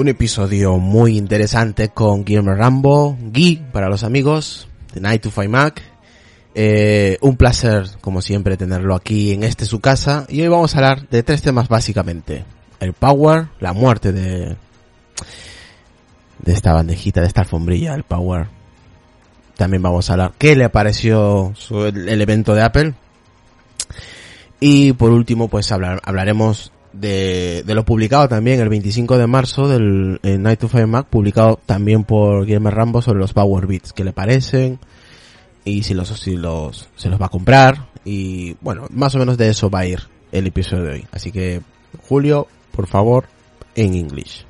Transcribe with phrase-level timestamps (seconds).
[0.00, 5.48] un episodio muy interesante con Guillermo Rambo, Gui para los amigos de Night to Five
[5.48, 5.82] Mac.
[6.54, 10.24] Eh, un placer, como siempre, tenerlo aquí en este su casa.
[10.30, 12.46] Y hoy vamos a hablar de tres temas básicamente.
[12.80, 14.56] El Power, la muerte de,
[16.38, 18.46] de esta bandejita, de esta alfombrilla, el Power.
[19.54, 22.94] También vamos a hablar qué le pareció el, el evento de Apple.
[24.60, 29.68] Y por último, pues hablar, hablaremos de, de lo publicado también el 25 de marzo
[29.68, 34.04] del Night to Five Mac, publicado también por Guillermo Rambo sobre los Power Beats, qué
[34.04, 34.78] le parecen
[35.64, 39.36] y si los, si los, se los va a comprar y bueno, más o menos
[39.36, 40.00] de eso va a ir
[40.32, 41.06] el episodio de hoy.
[41.12, 41.60] Así que,
[42.08, 43.24] Julio, por favor,
[43.74, 44.46] en English.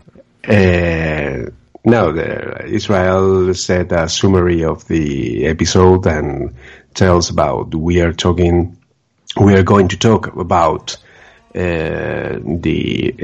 [0.48, 1.50] Uh,
[1.84, 6.52] no, the, Israel said a summary of the episode and
[6.94, 8.76] tells about we are talking,
[9.38, 10.96] we are going to talk about
[11.54, 13.14] uh, the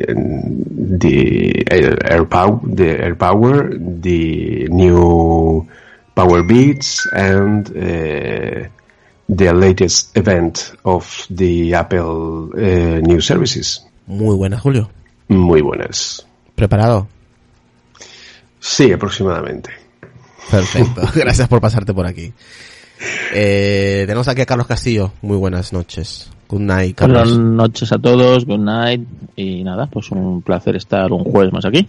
[0.98, 5.66] the air, air power, the air power, the new
[6.14, 8.69] power beats, and uh,
[9.28, 13.84] the latest event of the Apple uh, new services.
[14.06, 14.91] Muy buenas, Julio.
[15.28, 16.26] Muy buenas.
[16.54, 17.09] ¿Preparado?
[18.60, 19.70] Sí, aproximadamente.
[20.50, 21.03] Perfecto.
[21.15, 22.32] Gracias por pasarte por aquí.
[23.32, 25.12] Eh, tenemos aquí a Carlos Castillo.
[25.22, 26.31] Muy buenas noches.
[26.49, 31.25] Good night, Buenas noches a todos, good night y nada, pues un placer estar un
[31.25, 31.89] jueves más aquí.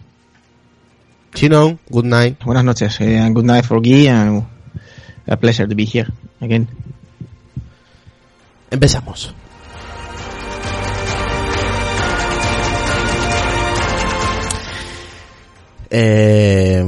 [1.33, 2.43] Chino, good night.
[2.43, 4.43] Buenas noches, eh, and good night for Guy, and
[5.27, 6.07] a pleasure to be here
[6.41, 6.67] again.
[8.71, 9.33] Empezamos.
[15.89, 16.83] Eh,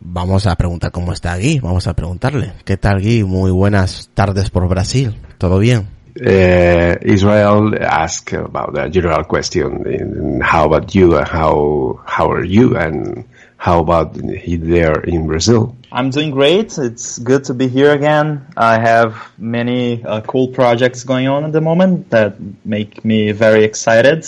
[0.00, 1.58] vamos a preguntar cómo está Gui.
[1.58, 2.52] Vamos a preguntarle.
[2.64, 3.24] ¿Qué tal Gui?
[3.24, 5.16] Muy buenas tardes por Brasil.
[5.38, 5.97] ¿Todo bien?
[6.20, 9.86] Uh, Israel asked about a general question.
[9.86, 11.16] in How about you?
[11.16, 12.76] and How how are you?
[12.76, 13.24] And
[13.56, 15.76] how about there in Brazil?
[15.92, 16.76] I'm doing great.
[16.76, 18.46] It's good to be here again.
[18.56, 23.62] I have many uh, cool projects going on at the moment that make me very
[23.62, 24.26] excited.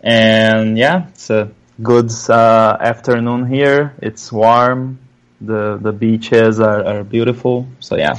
[0.00, 1.52] And yeah, it's a
[1.82, 3.94] good uh, afternoon here.
[4.00, 4.98] It's warm.
[5.42, 7.66] The the beaches are, are beautiful.
[7.80, 8.16] So yeah,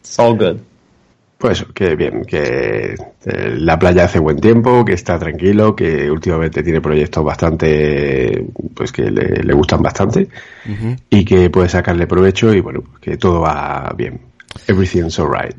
[0.00, 0.64] it's all good.
[1.44, 2.94] Pues que bien, que
[3.26, 8.90] eh, la playa hace buen tiempo, que está tranquilo, que últimamente tiene proyectos bastante, pues
[8.90, 10.26] que le, le gustan bastante
[11.10, 14.22] y que puede sacarle provecho y bueno, que todo va bien.
[14.66, 15.54] Everything's alright.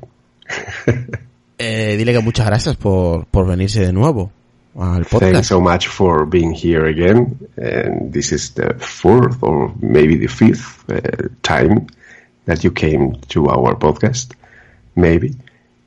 [1.58, 4.32] Eh, dile que muchas gracias por, por venirse de nuevo
[4.78, 5.44] al Thanks podcast.
[5.44, 7.38] so much for being here again.
[7.58, 11.86] And this is the fourth or maybe the fifth uh, time
[12.46, 14.34] that you came to our podcast.
[14.96, 15.36] Maybe.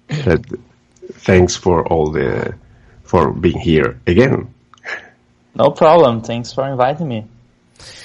[0.08, 2.54] Thanks for all the
[3.04, 4.48] for being here again.
[5.54, 6.22] No problem.
[6.22, 7.26] Thanks for inviting me.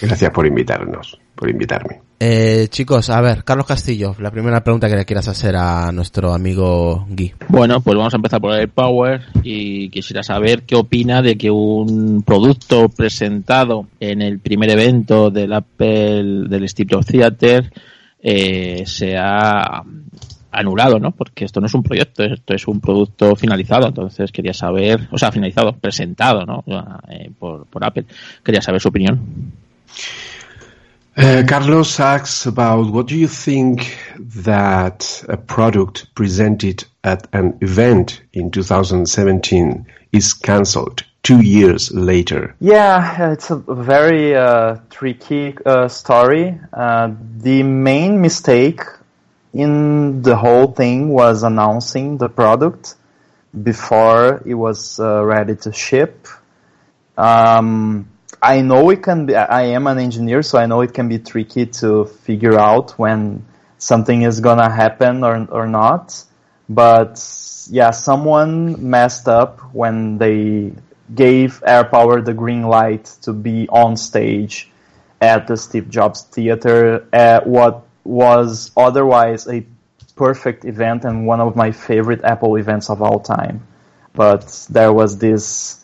[0.02, 2.02] Gracias por invitarnos, por invitarme.
[2.20, 6.34] Eh, chicos, a ver, Carlos Castillo, la primera pregunta que le quieras hacer a nuestro
[6.34, 7.34] amigo Gui.
[7.50, 11.52] Bueno, pues vamos a empezar por el Power y quisiera saber qué opina de que
[11.52, 17.74] un producto presentado en el primer evento del Apple, del Steve Jobs Theater,
[18.22, 19.84] eh, sea
[20.54, 21.12] anulado, ¿no?
[21.12, 23.88] Porque esto no es un proyecto, esto es un producto finalizado.
[23.88, 26.64] Entonces quería saber, o sea, finalizado, presentado, ¿no?
[27.10, 28.06] Eh, por, por Apple.
[28.44, 29.20] Quería saber su opinión.
[31.16, 38.22] Uh, Carlos asks about what do you think that a product presented at an event
[38.34, 42.56] in 2017 is cancelled two years later.
[42.60, 46.60] Yeah, it's a very uh, tricky uh, story.
[46.72, 48.82] Uh, the main mistake
[49.54, 52.96] in the whole thing was announcing the product
[53.62, 56.28] before it was uh, ready to ship.
[57.16, 58.10] Um,
[58.42, 61.20] I know it can be, I am an engineer, so I know it can be
[61.20, 63.46] tricky to figure out when
[63.78, 66.24] something is gonna happen or, or not.
[66.68, 67.24] But
[67.70, 70.74] yeah, someone messed up when they
[71.14, 74.72] gave AirPower the green light to be on stage
[75.22, 79.66] at the Steve Jobs Theater at what was otherwise a
[80.16, 83.62] perfect event and one of my favorite Apple events of all time.
[84.14, 85.84] But there was this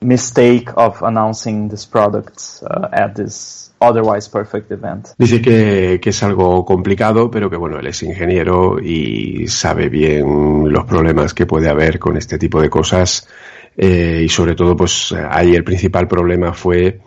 [0.00, 5.14] mistake of announcing this product uh, at this otherwise perfect event.
[5.18, 10.72] Dice que, que, es algo complicado, pero que bueno, él es ingeniero y sabe bien
[10.72, 13.28] los problemas que puede haber con este tipo de cosas.
[13.76, 17.00] Eh, y sobre todo, pues ahí el principal problema fue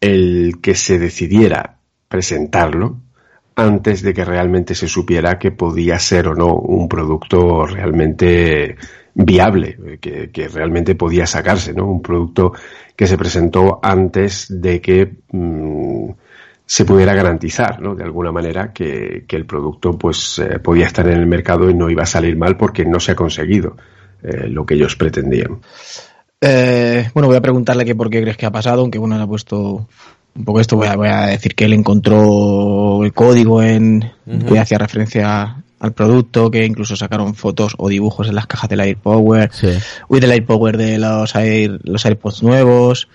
[0.00, 1.78] el que se decidiera
[2.08, 3.00] presentarlo
[3.56, 8.76] antes de que realmente se supiera que podía ser o no un producto realmente
[9.14, 11.86] viable, que, realmente podía sacarse, ¿no?
[11.86, 12.52] Un producto
[12.94, 16.10] que se presentó antes de que mmm,
[16.66, 17.94] se pudiera garantizar, ¿no?
[17.94, 21.74] De alguna manera que, que el producto pues eh, podía estar en el mercado y
[21.74, 23.76] no iba a salir mal porque no se ha conseguido
[24.22, 25.60] eh, lo que ellos pretendían.
[26.40, 29.22] Eh, bueno, voy a preguntarle que por qué crees que ha pasado, aunque bueno, le
[29.22, 29.88] ha puesto
[30.36, 34.32] un poco esto, voy a, voy a decir que él encontró el código en uh
[34.32, 34.44] -huh.
[34.52, 38.80] que hacía referencia al producto, que incluso sacaron fotos o dibujos en las cajas del
[38.80, 39.68] AirPower, Sí.
[40.08, 43.08] uy, del AirPower de los, Air, los AirPods nuevos,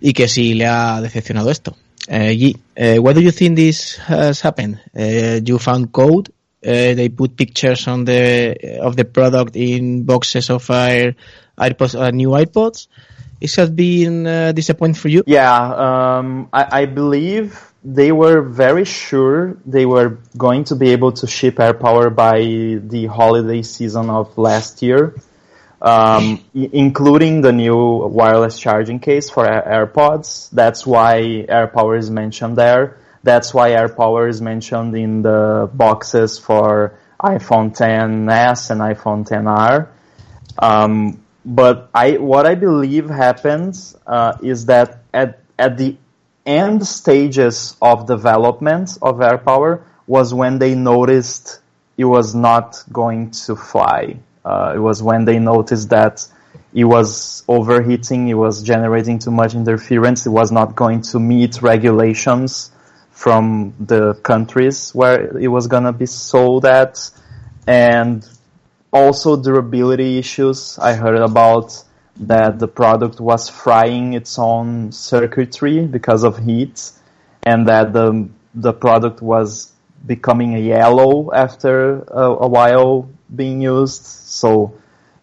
[0.00, 1.76] y que sí le ha decepcionado esto.
[2.08, 4.78] Uh, Yi, uh, what do you think this has happened?
[4.94, 6.30] Uh, you found code,
[6.62, 11.14] they put pictures on the of the product in boxes of Air,
[11.56, 12.88] AirPods, uh, new iPods.
[13.40, 15.22] It has been uh, disappointing for you.
[15.26, 21.12] Yeah, um, I, I believe they were very sure they were going to be able
[21.12, 25.14] to ship AirPower by the holiday season of last year,
[25.80, 30.50] um, including the new wireless charging case for AirPods.
[30.50, 32.98] That's why AirPower is mentioned there.
[33.22, 39.88] That's why AirPower is mentioned in the boxes for iPhone 10s and iPhone 10R.
[40.58, 45.96] Um, but I, what I believe happens uh, is that at at the
[46.46, 51.60] end stages of development of AirPower was when they noticed
[51.96, 54.16] it was not going to fly.
[54.44, 56.26] Uh, it was when they noticed that
[56.72, 61.60] it was overheating, it was generating too much interference, it was not going to meet
[61.60, 62.70] regulations
[63.10, 67.10] from the countries where it was gonna be sold at,
[67.66, 68.26] and
[68.92, 70.78] also durability issues.
[70.78, 71.82] I heard about
[72.16, 76.90] that the product was frying its own circuitry because of heat,
[77.42, 79.72] and that the the product was
[80.06, 84.04] becoming yellow after a, a while being used.
[84.04, 84.74] So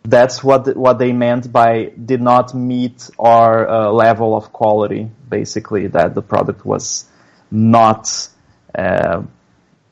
[0.03, 5.11] that's what what they meant by did not meet our uh, level of quality.
[5.29, 7.05] Basically, that the product was
[7.51, 8.07] not
[8.73, 9.23] uh,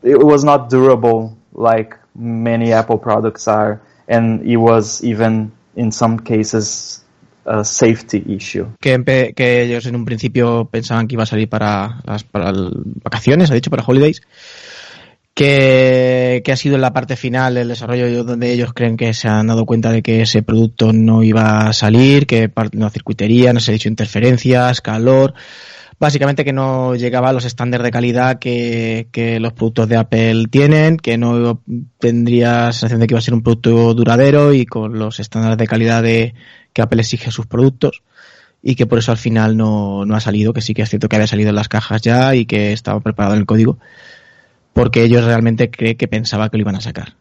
[0.02, 6.20] it was not durable like many Apple products are, and it was even in some
[6.20, 7.06] cases
[7.46, 8.68] a safety issue.
[8.80, 12.52] Que, que ellos en un principio pensaban que iba a salir para las para
[13.04, 14.22] vacaciones, ha dicho, para holidays.
[15.34, 19.48] Que, que ha sido la parte final del desarrollo donde ellos creen que se han
[19.48, 23.72] dado cuenta de que ese producto no iba a salir, que no circuitería, no se
[23.72, 25.34] ha dicho interferencias, calor.
[25.98, 30.48] Básicamente que no llegaba a los estándares de calidad que, que los productos de Apple
[30.50, 31.62] tienen, que no
[32.00, 35.68] tendría sensación de que iba a ser un producto duradero y con los estándares de
[35.68, 36.36] calidad de,
[36.74, 38.04] que Apple exige a sus productos
[38.62, 41.08] y que por eso al final no, no ha salido, que sí que es cierto
[41.08, 43.78] que había salido en las cajas ya y que estaba preparado en el código,
[44.74, 47.14] porque ellos realmente creen que pensaba que lo iban a sacar.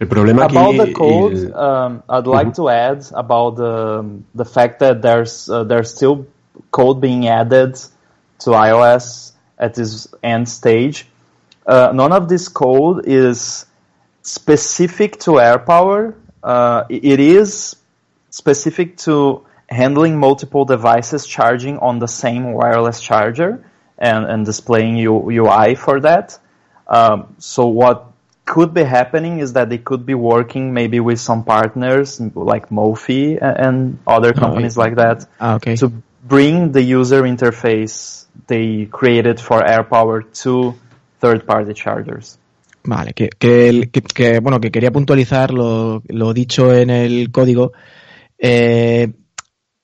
[0.00, 4.02] El problema aquí About the code, y- um, I'd like to add about the
[4.34, 6.26] the fact that there's uh, there's still
[6.70, 7.74] code being added
[8.40, 11.06] to iOS at this end stage.
[11.66, 13.66] Uh, none of this code is
[14.22, 16.14] specific to AirPower.
[16.42, 17.76] Uh, it is
[18.30, 23.64] specific to handling multiple devices charging on the same wireless charger
[23.98, 26.38] and, and displaying U- UI for that.
[26.86, 28.06] Um, so what
[28.46, 33.36] could be happening is that they could be working maybe with some partners like Mofi
[33.36, 35.76] a- and other companies like that Ah, ok.
[35.76, 35.92] to
[36.28, 40.74] bring the user interface they created for AirPower to
[41.20, 42.38] third-party chargers.
[42.84, 47.30] Vale, que, que, el- que- que, bueno, que quería puntualizar lo, lo dicho en el
[47.30, 47.72] código,
[48.38, 49.12] eh,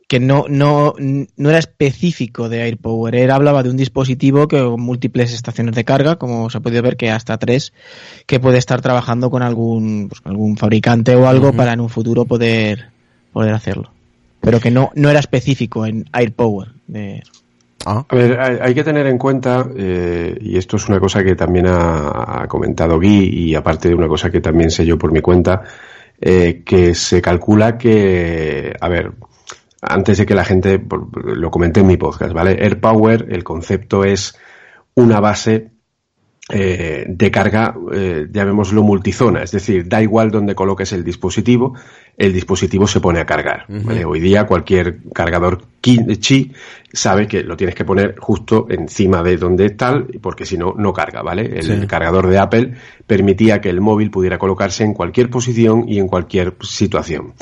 [0.07, 4.81] que no, no, no era específico de AirPower, era, hablaba de un dispositivo que con
[4.81, 7.73] múltiples estaciones de carga, como se ha podido ver que hasta tres,
[8.27, 11.89] que puede estar trabajando con algún, pues, con algún fabricante o algo para en un
[11.89, 12.91] futuro poder,
[13.33, 13.94] poder hacerlo.
[14.45, 16.69] Pero que no, no era específico en AirPower.
[16.87, 17.23] De,
[17.87, 21.23] Ah, A ver, hay, hay que tener en cuenta, eh, y esto es una cosa
[21.23, 24.97] que también ha, ha comentado Guy, y aparte de una cosa que también sé yo
[24.97, 25.63] por mi cuenta,
[26.21, 29.13] eh, que se calcula que, a ver,
[29.83, 30.83] antes de que la gente
[31.25, 32.53] lo comente en mi podcast, ¿vale?
[32.53, 34.39] AirPower, el concepto es
[34.95, 35.71] una base
[36.51, 41.75] eh, de carga, eh, llamémoslo multizona, es decir, da igual donde coloques el dispositivo,
[42.19, 43.67] el dispositivo se pone a cargar.
[44.07, 46.53] Hoy día cualquier cargador Qi
[46.93, 50.93] sabe que lo tienes que poner justo encima de donde tal, porque si no, no
[50.93, 51.59] carga, ¿vale?
[51.59, 52.75] El cargador de Apple
[53.07, 57.33] permitía que el móvil pudiera colocarse en cualquier posición y en cualquier situación.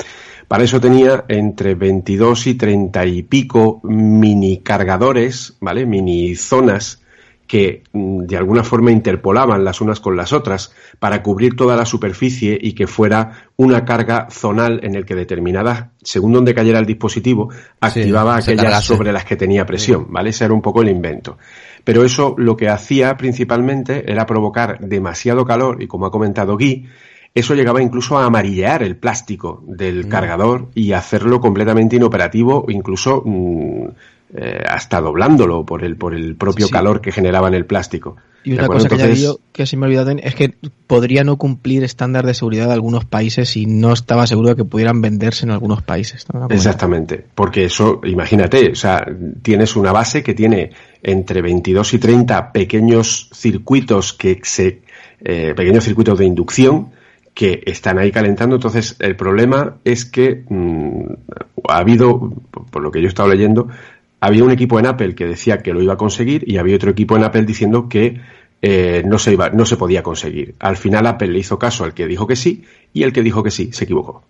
[0.47, 5.85] Para eso tenía entre 22 y 30 y pico mini cargadores, ¿vale?
[5.85, 7.02] Mini zonas
[7.47, 11.85] que mm, de alguna forma interpolaban las unas con las otras para cubrir toda la
[11.85, 16.85] superficie y que fuera una carga zonal en el que determinada, según donde cayera el
[16.85, 20.29] dispositivo, activaba aquellas sobre las que tenía presión, ¿vale?
[20.29, 21.37] Ese era un poco el invento.
[21.83, 26.87] Pero eso lo que hacía principalmente era provocar demasiado calor y como ha comentado Guy,
[27.35, 30.09] eso llegaba incluso a amarillear el plástico del mm.
[30.09, 33.87] cargador y hacerlo completamente inoperativo, incluso mm,
[34.35, 38.17] eh, hasta doblándolo por el, por el propio calor que generaba en el plástico.
[38.43, 40.53] Y una cosa que ya yo que se me ha olvidado es que
[40.87, 44.65] podría no cumplir estándar de seguridad de algunos países y no estaba seguro de que
[44.65, 46.25] pudieran venderse en algunos países.
[46.49, 49.05] Exactamente, porque eso, imagínate, o sea,
[49.41, 50.71] tienes una base que tiene
[51.01, 54.81] entre 22 y 30 pequeños circuitos que se,
[55.21, 56.89] eh, pequeños circuitos de inducción
[57.33, 58.55] que están ahí calentando.
[58.55, 61.05] Entonces, el problema es que mm,
[61.69, 62.33] ha habido,
[62.71, 63.69] por lo que yo he estado leyendo,
[64.23, 66.91] había un equipo en Apple que decía que lo iba a conseguir y había otro
[66.91, 68.21] equipo en Apple diciendo que
[68.61, 70.55] eh, no, se iba, no se podía conseguir.
[70.59, 72.63] Al final Apple le hizo caso al que dijo que sí
[72.93, 74.23] y el que dijo que sí se equivocó.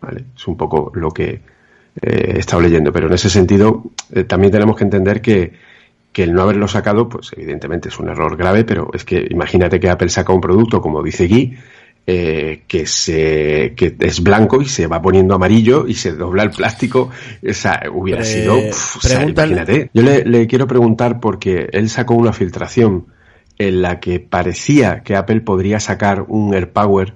[0.00, 0.24] ¿Vale?
[0.34, 1.40] Es un poco lo que eh,
[2.00, 3.82] he estado leyendo, pero en ese sentido
[4.14, 5.52] eh, también tenemos que entender que,
[6.10, 9.78] que el no haberlo sacado, pues evidentemente es un error grave, pero es que imagínate
[9.78, 11.54] que Apple saca un producto, como dice Guy,
[12.06, 16.50] eh, que se que es blanco y se va poniendo amarillo y se dobla el
[16.50, 17.08] plástico
[17.40, 18.58] esa hubiera sido
[19.26, 23.06] imagínate yo le, quiero preguntar porque él sacó una filtración
[23.56, 27.14] en la que parecía que Apple podría sacar un AirPower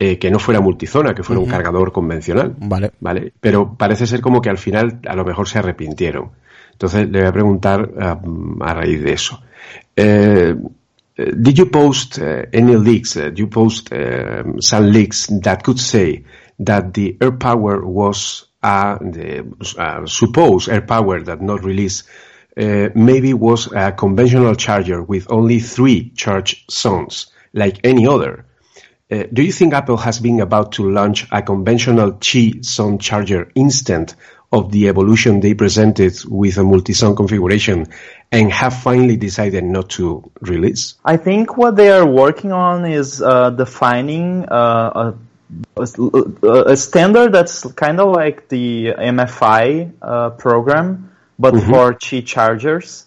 [0.00, 2.54] eh, que no fuera multizona, que fuera un cargador convencional.
[2.58, 2.92] Vale.
[3.00, 3.32] Vale.
[3.40, 6.30] Pero parece ser como que al final a lo mejor se arrepintieron.
[6.70, 9.42] Entonces le voy a preguntar a raíz de eso.
[9.96, 10.54] Eh,
[11.24, 13.16] did you post uh, any leaks?
[13.16, 16.24] Uh, you post um, some leaks that could say
[16.60, 19.44] that the air power was uh, the
[19.78, 22.08] uh, supposed air power that not released
[22.56, 28.44] uh, maybe was a conventional charger with only three charge zones, like any other.
[29.32, 34.14] do you think Apple has been about to launch a conventional Qi zone charger instant
[34.50, 37.86] of the evolution they presented with a multi-zone configuration
[38.32, 40.94] and have finally decided not to release?
[41.04, 45.14] I think what they are working on is uh, defining uh,
[45.76, 45.82] a,
[46.42, 51.70] a, standard that's kind of like the MFI uh, program, but mm-hmm.
[51.70, 53.04] for Qi chargers,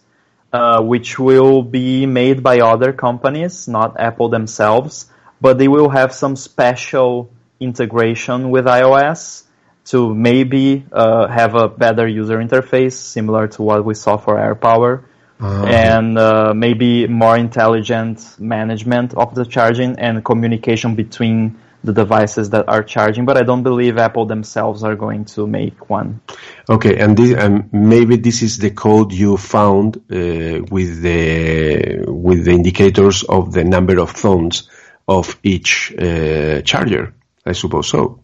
[0.54, 5.08] uh, which will be made by other companies, not Apple themselves,
[5.40, 9.44] but they will have some special integration with iOS
[9.86, 15.04] to maybe uh, have a better user interface, similar to what we saw for AirPower,
[15.40, 15.66] uh-huh.
[15.66, 22.70] and uh, maybe more intelligent management of the charging and communication between the devices that
[22.70, 23.26] are charging.
[23.26, 26.22] But I don't believe Apple themselves are going to make one.
[26.70, 32.46] Okay, and this, um, maybe this is the code you found uh, with the with
[32.46, 34.70] the indicators of the number of phones
[35.08, 37.14] of each uh, charger.
[37.46, 38.20] I suppose so.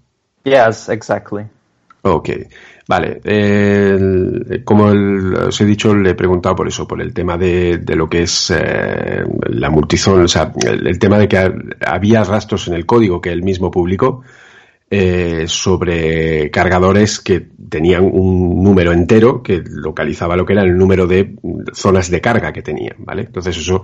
[0.47, 1.43] Yes, exactly.
[2.03, 2.29] Ok,
[2.87, 3.19] vale.
[4.63, 8.21] como os he dicho, le he preguntado por eso, por el tema de, lo que
[8.21, 11.51] es eh, la multizón, o sea, el, tema de que
[11.85, 14.23] había rastros en el código que él mismo publicó
[14.89, 21.07] eh, sobre cargadores que tenían un número entero que localizaba lo que era el número
[21.07, 21.35] de
[21.73, 23.23] zonas de carga que tenían, ¿vale?
[23.23, 23.83] Entonces eso,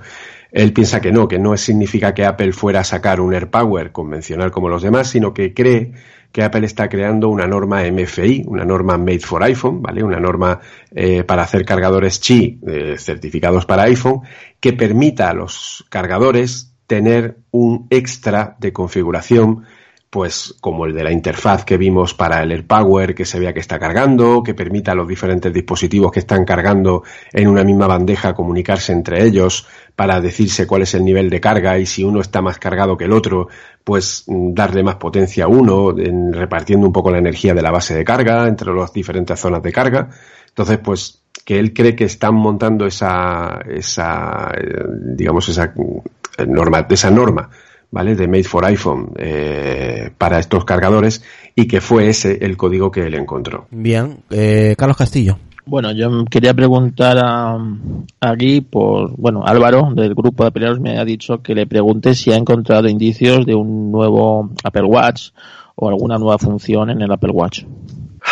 [0.49, 4.49] él piensa que no, que no significa que Apple fuera a sacar un AirPower convencional
[4.49, 5.91] como los demás, sino que cree
[6.33, 10.03] que Apple está creando una norma MFI, una norma Made for iPhone, ¿vale?
[10.03, 10.59] Una norma
[10.89, 14.21] eh, para hacer cargadores Qi eh, certificados para iPhone
[14.59, 19.63] que permita a los cargadores tener un extra de configuración
[20.13, 23.61] pues como el de la interfaz que vimos para el AirPower, que se vea que
[23.61, 28.35] está cargando, que permita a los diferentes dispositivos que están cargando en una misma bandeja
[28.35, 32.43] comunicarse entre ellos para decirse cuál es el nivel de carga y si uno está
[32.43, 33.47] más cargado que el otro,
[33.83, 35.93] pues mm, darle más potencia a uno,
[36.31, 39.71] repartiendo un poco la energía de la base de carga entre las diferentes zonas de
[39.71, 40.09] carga.
[40.47, 44.85] Entonces, pues que él cree que están montando esa, esa, eh,
[45.15, 47.49] digamos, esa mm, norma, esa norma
[47.93, 48.15] ¿vale?
[48.15, 51.23] De Made for iPhone eh, para estos cargadores
[51.55, 53.67] y que fue ese el código que él encontró.
[53.69, 55.37] Bien, eh, Carlos Castillo.
[55.65, 57.57] Bueno, yo quería preguntar a,
[58.19, 62.33] aquí por, bueno, Álvaro del grupo de peleados me ha dicho que le pregunte si
[62.33, 65.29] ha encontrado indicios de un nuevo Apple Watch
[65.75, 67.63] o alguna nueva función en el Apple Watch.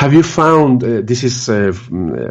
[0.01, 1.72] Have you found, uh, this is uh,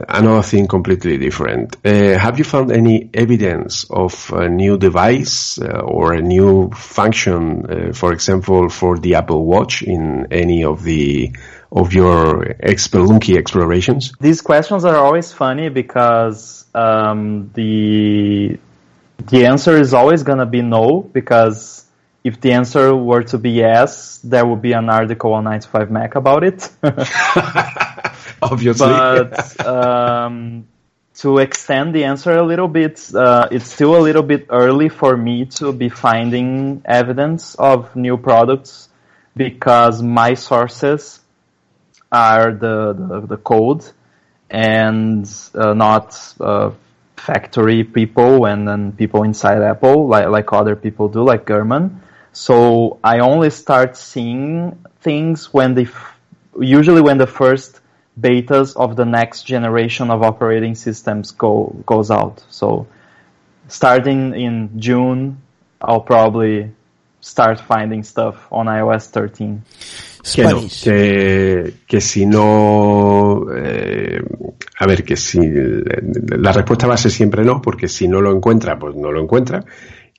[0.08, 5.78] another thing completely different, uh, have you found any evidence of a new device uh,
[5.78, 11.32] or a new function, uh, for example, for the Apple Watch in any of the
[11.70, 14.14] of your Spelunky explorations?
[14.18, 18.58] These questions are always funny because um, the
[19.28, 21.84] the answer is always gonna be no because
[22.22, 26.14] if the answer were to be yes, there would be an article on 95 Mac
[26.14, 26.70] about it.
[28.42, 28.88] Obviously.
[28.88, 30.66] but um,
[31.14, 35.16] to extend the answer a little bit, uh, it's still a little bit early for
[35.16, 38.88] me to be finding evidence of new products
[39.36, 41.20] because my sources
[42.12, 43.84] are the, the, the code
[44.50, 46.70] and uh, not uh,
[47.16, 52.02] factory people and then people inside Apple like, like other people do, like German.
[52.32, 55.88] So I only start seeing things when the
[56.58, 57.80] usually when the first
[58.18, 62.44] betas of the next generation of operating systems go goes out.
[62.50, 62.86] So
[63.68, 65.42] starting in June,
[65.80, 66.70] I'll probably
[67.20, 69.62] start finding stuff on iOS 13.
[70.22, 74.20] Que, no, que, que, si no, eh,
[74.78, 78.30] a ver, que si la respuesta va a ser siempre no, porque si no lo
[78.30, 79.64] encuentra, pues no lo encuentra.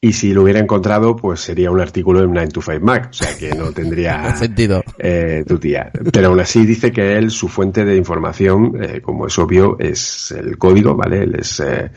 [0.04, 3.14] Y si lo hubiera encontrado, pues sería un artículo en 9 to 5 Mac, o
[3.14, 4.84] sea que no tendría sentido.
[4.98, 5.92] Eh, tu tía.
[6.12, 10.32] Pero aún así dice que él, su fuente de información, eh, como es obvio, es
[10.32, 11.22] el código, ¿vale?
[11.22, 11.92] Él es, eh,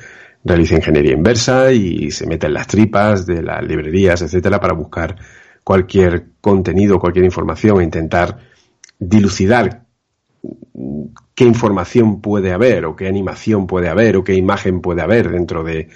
[0.44, 5.16] realiza ingeniería inversa y se mete en las tripas de las librerías, etcétera, para buscar
[5.64, 8.36] cualquier contenido, cualquier información e intentar
[8.98, 9.86] dilucidar
[11.34, 15.64] qué información puede haber o qué animación puede haber o qué imagen puede haber dentro
[15.64, 15.88] de,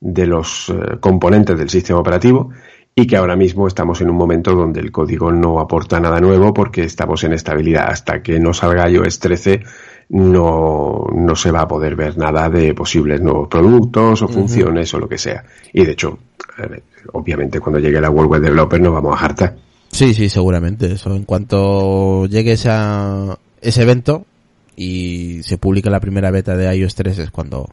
[0.00, 2.50] de los uh, componentes del sistema operativo
[2.94, 6.54] y que ahora mismo estamos en un momento donde el código no aporta nada nuevo
[6.54, 7.88] porque estamos en estabilidad.
[7.90, 9.62] Hasta que no salga iOS 13
[10.08, 14.96] no, no se va a poder ver nada de posibles nuevos productos o funciones uh
[14.96, 14.98] -huh.
[14.98, 15.44] o lo que sea.
[15.74, 16.18] Y de hecho,
[17.12, 19.56] obviamente cuando llegue la World Web Developer nos vamos a hartar.
[19.90, 20.92] Sí, sí, seguramente.
[20.92, 24.24] Eso en cuanto llegue esa, ese evento
[24.74, 27.68] y se publique la primera beta de iOS 3 es cuando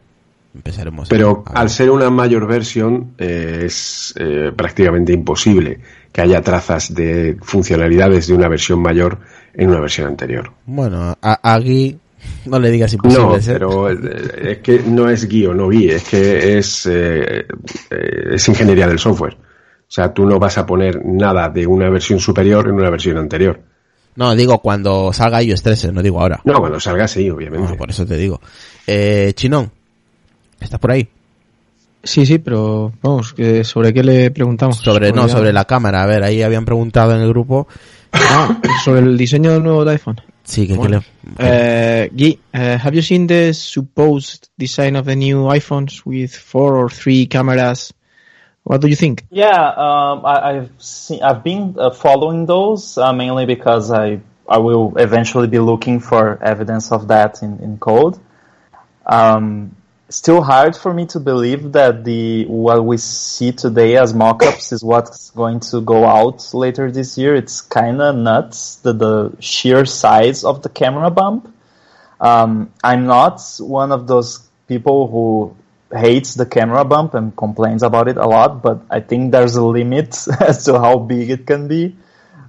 [0.53, 1.09] empezaremos.
[1.09, 5.79] Pero a, al ser una mayor versión eh, es eh, prácticamente imposible
[6.11, 9.19] que haya trazas de funcionalidades de una versión mayor
[9.53, 10.51] en una versión anterior.
[10.65, 11.97] Bueno, a, aquí
[12.45, 13.23] no le digas imposible.
[13.23, 13.41] No, ¿eh?
[13.45, 17.45] pero es que no es guío, no guí, es que es, eh,
[17.89, 19.33] es ingeniería del software.
[19.33, 23.17] O sea, tú no vas a poner nada de una versión superior en una versión
[23.17, 23.61] anterior.
[24.15, 26.41] No, digo cuando salga iOS 13, no digo ahora.
[26.45, 27.71] No, cuando salga sí, obviamente.
[27.71, 28.39] No, por eso te digo.
[28.85, 29.71] Eh, Chinón,
[30.63, 31.08] ¿estás por ahí?
[32.04, 34.78] Sí, sí, pero vamos, ¿sobre qué le preguntamos?
[34.78, 36.04] Sobre, no, sobre la cámara.
[36.04, 37.67] A ver, ahí habían preguntado en el grupo.
[38.12, 40.19] Ah, sobre el diseño del nuevo iPhone.
[40.43, 41.02] Sí, que, bueno.
[41.38, 42.06] que le...
[42.06, 46.76] Uh, Guy, uh, have you seen the supposed design of the new iPhones with four
[46.76, 47.93] or three cameras?
[48.63, 49.23] What do you think?
[49.30, 54.58] Yeah, um, I, have seen, I've been uh, following those uh, mainly because I I
[54.58, 58.17] will eventually be looking for evidence of that in, in code.
[59.06, 59.76] Um,
[60.13, 64.84] still hard for me to believe that the what we see today as mockups is
[64.84, 67.36] what's going to go out later this year.
[67.36, 71.54] It's kind of nuts the the sheer size of the camera bump.
[72.21, 75.56] Um, I'm not one of those people who
[75.97, 79.63] hates the camera bump and complains about it a lot, but I think there's a
[79.63, 81.95] limit as to how big it can be.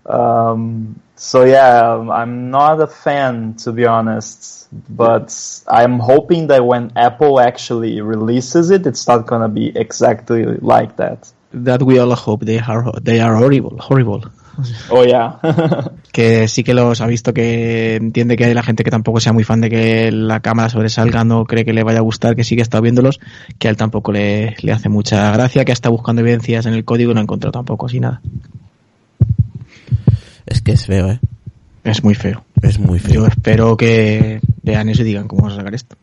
[0.07, 5.33] Um, so yeah, I'm not a fan to be honest, but
[5.69, 11.33] I'm hoping that when Apple actually releases it, it's not gonna be exactly like that.
[11.53, 14.25] That we all hope they are they are horrible, horrible.
[14.91, 15.39] Oh yeah.
[16.13, 19.33] que sí que los ha visto que entiende que hay la gente que tampoco sea
[19.33, 22.45] muy fan de que la cámara sobresalga, no cree que le vaya a gustar, que
[22.45, 23.21] sí que ha estado viéndolos,
[23.59, 26.75] que a él tampoco le, le hace mucha gracia, que ha estado buscando evidencias en
[26.75, 28.21] el código y no ha encontrado tampoco así nada.
[30.47, 31.21] Es que es feo, ¿eh?
[31.85, 32.45] Es muy feo.
[32.63, 33.15] Es muy feo.
[33.15, 35.97] Yo espero que vean eso y digan cómo vamos a sacar esto.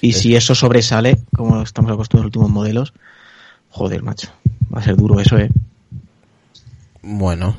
[0.00, 0.18] Y es...
[0.18, 2.92] si eso sobresale, como estamos acostumbrados a los últimos modelos,
[3.70, 4.28] joder, macho.
[4.74, 5.48] Va a ser duro eso, ¿eh?
[7.02, 7.56] Bueno.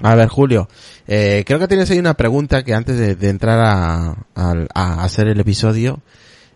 [0.00, 0.68] A ver, Julio,
[1.06, 5.04] eh, creo que tienes ahí una pregunta que antes de, de entrar a, a, a,
[5.04, 6.00] hacer el episodio,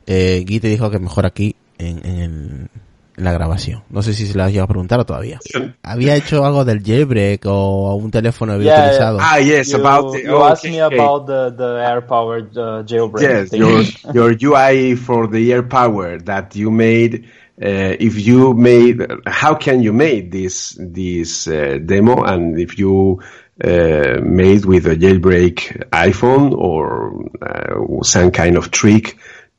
[0.06, 2.70] eh, Guy te dijo que mejor aquí, en, en, en
[3.16, 3.82] la grabación.
[3.90, 5.38] No sé si se lo has llegado a preguntar o todavía.
[5.82, 9.18] ¿Había hecho algo del jailbreak o un teléfono había Yeah, utilizado?
[9.20, 10.98] Ah, yes, You, about the, you oh, asked okay, me okay.
[10.98, 13.22] about the, the air-powered uh, jailbreak.
[13.22, 13.60] Yes, thing.
[13.60, 13.82] your
[14.14, 17.26] your UI for the air power that you made.
[17.58, 22.22] Uh, if you made, how can you make this this uh, demo?
[22.22, 23.22] And if you
[23.64, 29.16] uh, made with a jailbreak iPhone or uh, some kind of trick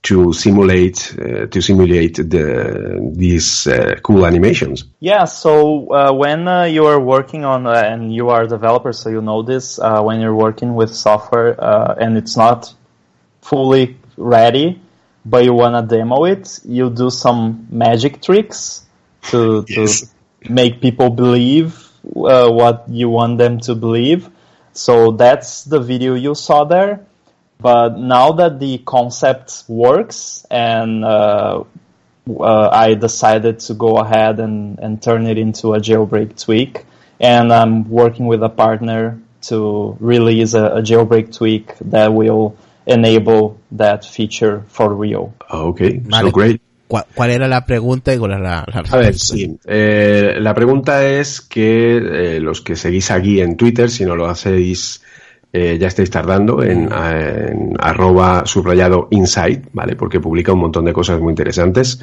[0.07, 2.45] to simulate uh, to simulate the
[3.13, 4.85] these uh, cool animations.
[4.99, 8.93] Yeah, so uh, when uh, you are working on, uh, and you are a developer,
[8.93, 12.73] so you know this, uh, when you're working with software uh, and it's not
[13.41, 14.81] fully ready,
[15.25, 18.85] but you want to demo it, you do some magic tricks
[19.29, 20.01] to, Yes.
[20.01, 20.07] to
[20.49, 21.83] make people believe
[22.15, 24.29] uh, what you want them to believe.
[24.73, 27.05] So that's the video you saw there.
[27.59, 31.63] But now that the concept works and uh,
[32.29, 36.85] uh, I decided to go ahead and, and turn it into a jailbreak tweak.
[37.19, 43.59] And I'm working with a partner to release a, a jailbreak tweak that will enable
[43.71, 45.33] that feature for real.
[45.51, 46.25] Okay, Vale.
[46.25, 46.61] so great.
[46.87, 49.35] ¿Cuál, cuál era la pregunta y cuál era la, la A ver, respuesta?
[49.35, 49.59] sí.
[49.65, 54.27] Eh, la pregunta es que eh, los que seguís aquí en Twitter, si no lo
[54.27, 55.01] hacéis,
[55.53, 59.95] eh, ya estáis tardando en, en arroba subrayado insight, ¿vale?
[59.95, 61.99] Porque publica un montón de cosas muy interesantes.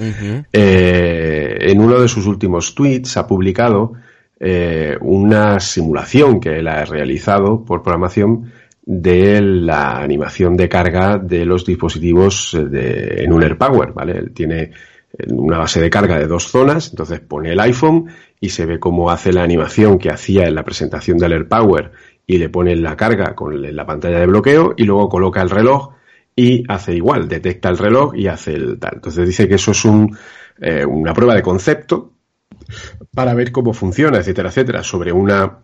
[0.52, 3.92] Eh, en uno de sus últimos tweets ha publicado
[4.40, 8.52] eh, una simulación que él ha realizado por programación
[8.84, 14.18] de la animación de carga de los dispositivos eh, de, en un AirPower, ¿vale?
[14.18, 18.06] Él tiene eh, una base de carga de dos zonas, entonces pone el iPhone
[18.40, 21.92] y se ve cómo hace la animación que hacía en la presentación del AirPower
[22.26, 25.90] y le pone la carga con la pantalla de bloqueo y luego coloca el reloj
[26.36, 28.94] y hace igual, detecta el reloj y hace el tal.
[28.94, 30.16] Entonces dice que eso es un,
[30.60, 32.12] eh, una prueba de concepto
[33.14, 35.63] para ver cómo funciona, etcétera, etcétera, sobre una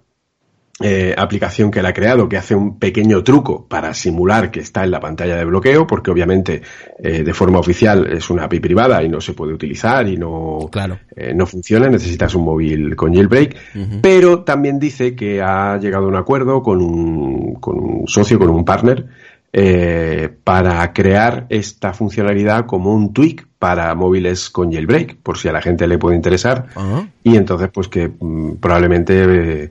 [0.82, 4.82] eh, aplicación que él ha creado que hace un pequeño truco para simular que está
[4.84, 6.62] en la pantalla de bloqueo, porque obviamente
[6.98, 10.68] eh, de forma oficial es una API privada y no se puede utilizar y no,
[10.72, 10.98] Claro.
[11.14, 13.56] eh, no funciona, necesitas un móvil con jailbreak,
[14.00, 18.48] pero también dice que ha llegado a un acuerdo con un, con un socio, con
[18.50, 19.06] un partner,
[19.52, 25.52] eh, para crear esta funcionalidad como un tweak para móviles con jailbreak, por si a
[25.52, 27.04] la gente le puede interesar, Ah.
[27.24, 29.70] y entonces pues que mm, probablemente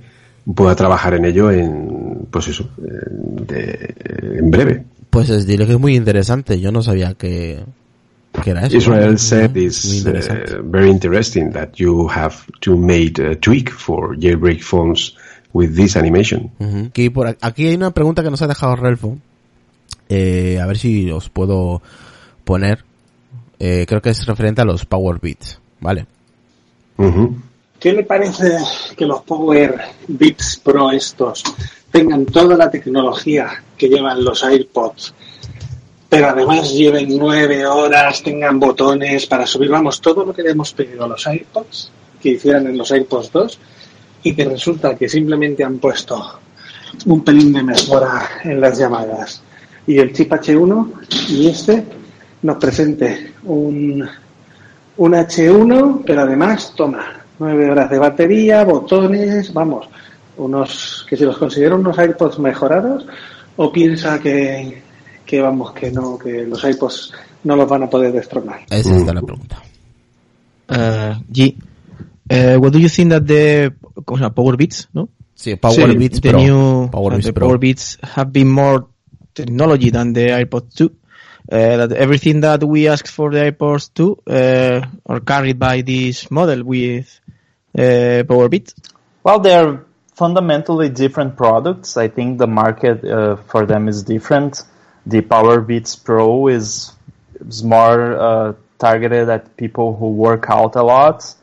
[0.56, 3.96] pueda trabajar en ello en, pues eso, en, de-
[4.40, 4.84] en breve.
[5.10, 6.60] Pues es, que es muy interesante.
[6.60, 7.64] Yo no sabía que,
[8.44, 8.78] que era eso.
[8.78, 9.18] Israel Ujú.
[9.18, 15.16] said it's uh, very interesting that you have to make a tweak for jailbreak phones
[15.54, 16.52] with this animation.
[16.60, 16.86] Ujú.
[16.90, 19.18] Aquí, por, aquí hay una pregunta que nos ha dejado Relfo.
[20.10, 21.82] Eh, a ver si os puedo
[22.44, 22.84] poner.
[23.60, 26.06] Eh, creo que es referente a los Power Beats, ¿vale?
[26.98, 27.36] Ujú.
[27.80, 28.58] ¿Qué le parece
[28.98, 31.44] que los Power Beats Pro estos
[31.90, 35.14] tengan toda la tecnología que llevan los AirPods,
[36.10, 40.74] pero además lleven nueve horas, tengan botones para subir, vamos, todo lo que le hemos
[40.74, 41.90] pedido a los AirPods,
[42.22, 43.60] que hicieran en los AirPods 2,
[44.24, 46.40] y que resulta que simplemente han puesto
[47.06, 49.42] un pelín de mejora en las llamadas.
[49.88, 51.86] Y el chip H1 y este
[52.42, 54.06] nos presente un,
[54.98, 59.88] un H1, pero además, toma, nueve horas de batería, botones, vamos,
[60.38, 63.06] unos que si los considero unos AirPods mejorados
[63.56, 64.82] o piensa que,
[65.26, 68.62] que vamos, que no, que los AirPods no los van a poder destronar.
[68.70, 69.62] Esa es la pregunta.
[70.70, 71.56] Uh, G,
[72.32, 73.74] uh, what do you think that the
[74.06, 74.36] ¿cómo se llama?
[74.36, 75.10] Power Beats, no?
[75.34, 76.40] Sí, Power Sí, Beats the Pro.
[76.40, 77.48] new Power uh, Beats the Pro.
[77.48, 78.88] Power Beats have been more
[79.34, 80.92] technology than the AirPods 2.
[81.52, 86.30] Uh, that everything that we asked for the AirPods 2 uh, are carried by this
[86.30, 87.20] model with
[87.78, 88.74] uh, Power Beats.
[89.24, 91.98] Well, they're fundamentally different products.
[91.98, 94.64] I think the market uh, for them is different.
[95.06, 96.92] The Power Beats Pro is,
[97.40, 101.34] is more uh, targeted at people who work out a lot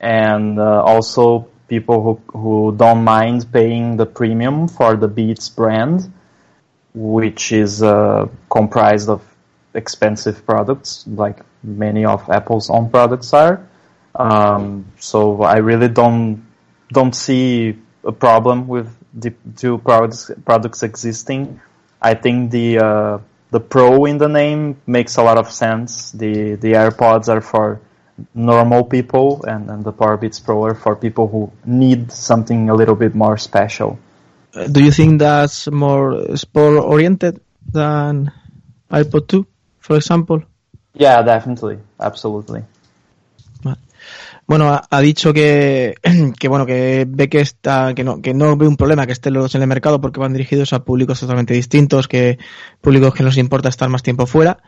[0.00, 6.12] and also people who, who don't mind paying the premium for the Beats brand,
[6.94, 7.80] which is
[8.48, 9.22] comprised of
[9.74, 13.66] expensive products like many of Apple's own products are.
[14.18, 16.44] Um, so I really don't
[16.92, 21.60] don't see a problem with the two products products existing.
[22.02, 23.18] I think the uh,
[23.50, 26.10] the Pro in the name makes a lot of sense.
[26.12, 27.80] The the AirPods are for
[28.34, 32.96] normal people, and, and the Powerbeats Pro are for people who need something a little
[32.96, 33.98] bit more special.
[34.54, 38.32] Uh, do you think that's more sport oriented than
[38.90, 39.46] iPod 2,
[39.78, 40.42] for example?
[40.94, 42.64] Yeah, definitely, absolutely.
[44.48, 45.94] Bueno, ha, dicho que,
[46.40, 49.34] que bueno que ve que está que no que no ve un problema que estén
[49.34, 52.38] los en el mercado porque van dirigidos a públicos totalmente distintos, que
[52.80, 54.62] públicos que nos importa estar más tiempo fuera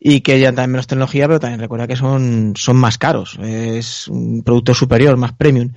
[0.00, 4.08] y que ya también menos tecnología, pero también recuerda que son son más caros, es
[4.08, 5.74] un producto superior, más premium.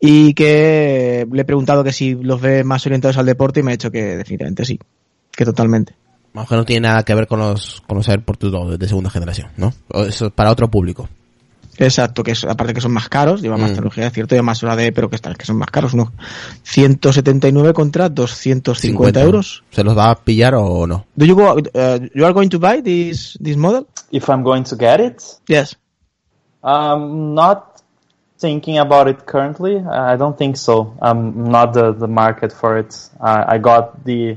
[0.00, 3.72] Y que le he preguntado que si los ve más orientados al deporte y me
[3.72, 4.78] ha dicho que definitivamente sí,
[5.30, 5.94] que totalmente.
[6.32, 9.10] Vamos que no tiene nada que ver con los, con los AirPods 2 de segunda
[9.10, 9.74] generación, ¿no?
[10.06, 11.08] Eso es para otro público.
[11.78, 13.74] Exacto, que es, aparte que son más caros, llevan más Mm.
[13.74, 16.08] tecnología, es cierto, y más hora de, pero que están, que son más caros, unos
[16.64, 19.62] 179 contra 250 euros.
[19.70, 21.06] ¿Se los va a pillar o no?
[21.16, 21.60] Do you go, uh,
[22.14, 23.86] you are going to buy this, this model?
[24.10, 25.76] If I'm going to get it, Yes.
[26.62, 27.82] I'm not
[28.40, 29.76] thinking about it currently.
[29.78, 30.94] I don't think so.
[31.00, 32.94] I'm not the, the market for it.
[33.20, 34.36] I, I got the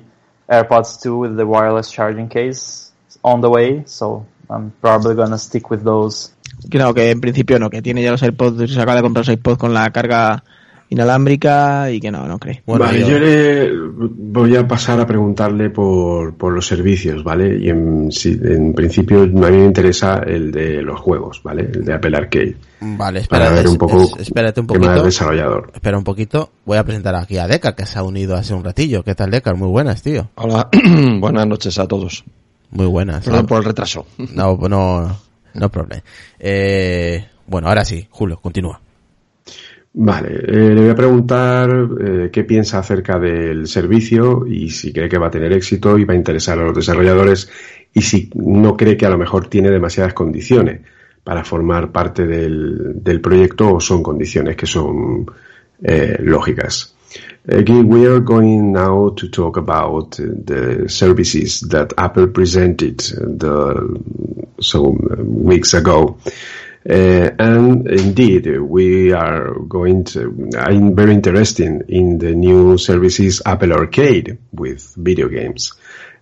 [0.50, 2.92] AirPods 2 with the wireless charging case
[3.24, 6.32] on the way, so I'm probably gonna stick with those.
[6.70, 9.30] Claro que en principio no, que tiene ya los AirPods, se acaba de comprar los
[9.30, 10.44] AirPods con la carga
[10.90, 12.62] inalámbrica y que no, no cree.
[12.66, 17.58] Bueno, vale, yo- yo le voy a pasar a preguntarle por, por los servicios, ¿vale?
[17.58, 21.70] Y en, sí, en principio a mí me interesa el de los juegos, ¿vale?
[21.74, 22.58] El de Apple Arcade.
[22.82, 25.04] Vale, Para espérate, ver un poco es- espérate un poquito.
[25.04, 25.72] desarrollador.
[25.74, 26.52] Espera un poquito.
[26.66, 29.04] Voy a presentar aquí a Decar, que se ha unido hace un ratillo.
[29.04, 29.56] ¿Qué tal, Decar?
[29.56, 30.30] Muy buenas, tío.
[30.36, 30.68] Hola,
[31.20, 32.24] buenas noches a todos.
[32.70, 33.24] Muy buenas.
[33.24, 34.06] Perdón por el retraso.
[34.36, 35.18] no, no,
[35.54, 36.02] no problem.
[36.40, 38.80] Eh, bueno, ahora sí, Julio, continúa.
[39.94, 45.10] Vale, eh, le voy a preguntar eh, qué piensa acerca del servicio y si cree
[45.10, 47.50] que va a tener éxito y va a interesar a los desarrolladores
[47.94, 50.80] y si no cree que a lo mejor tiene demasiadas condiciones
[51.26, 55.26] para formar parte del, del proyecto o son condiciones que son
[55.84, 56.96] eh, lógicas.
[57.48, 65.44] Again, we are going now to talk about the services that Apple presented the, some
[65.44, 66.20] weeks ago.
[66.88, 73.74] Uh, and indeed, we are going to, I'm very interested in the new services Apple
[73.74, 75.74] Arcade with video games.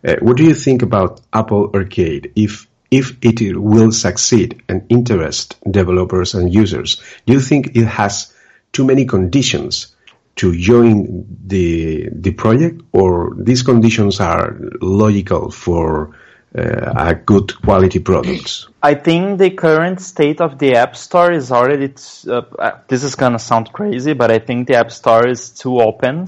[0.06, 2.32] Uh, what do you think about Apple Arcade?
[2.36, 8.34] If, if it will succeed and interest developers and users, do you think it has
[8.71, 9.95] too many conditions
[10.39, 16.15] to join the, the project or these conditions are logical for
[16.58, 18.67] uh, a good quality product?
[18.82, 21.89] I think the current state of the App Store is already.
[21.89, 25.52] T- uh, uh, this is gonna sound crazy, but I think the App Store is
[25.52, 26.28] too open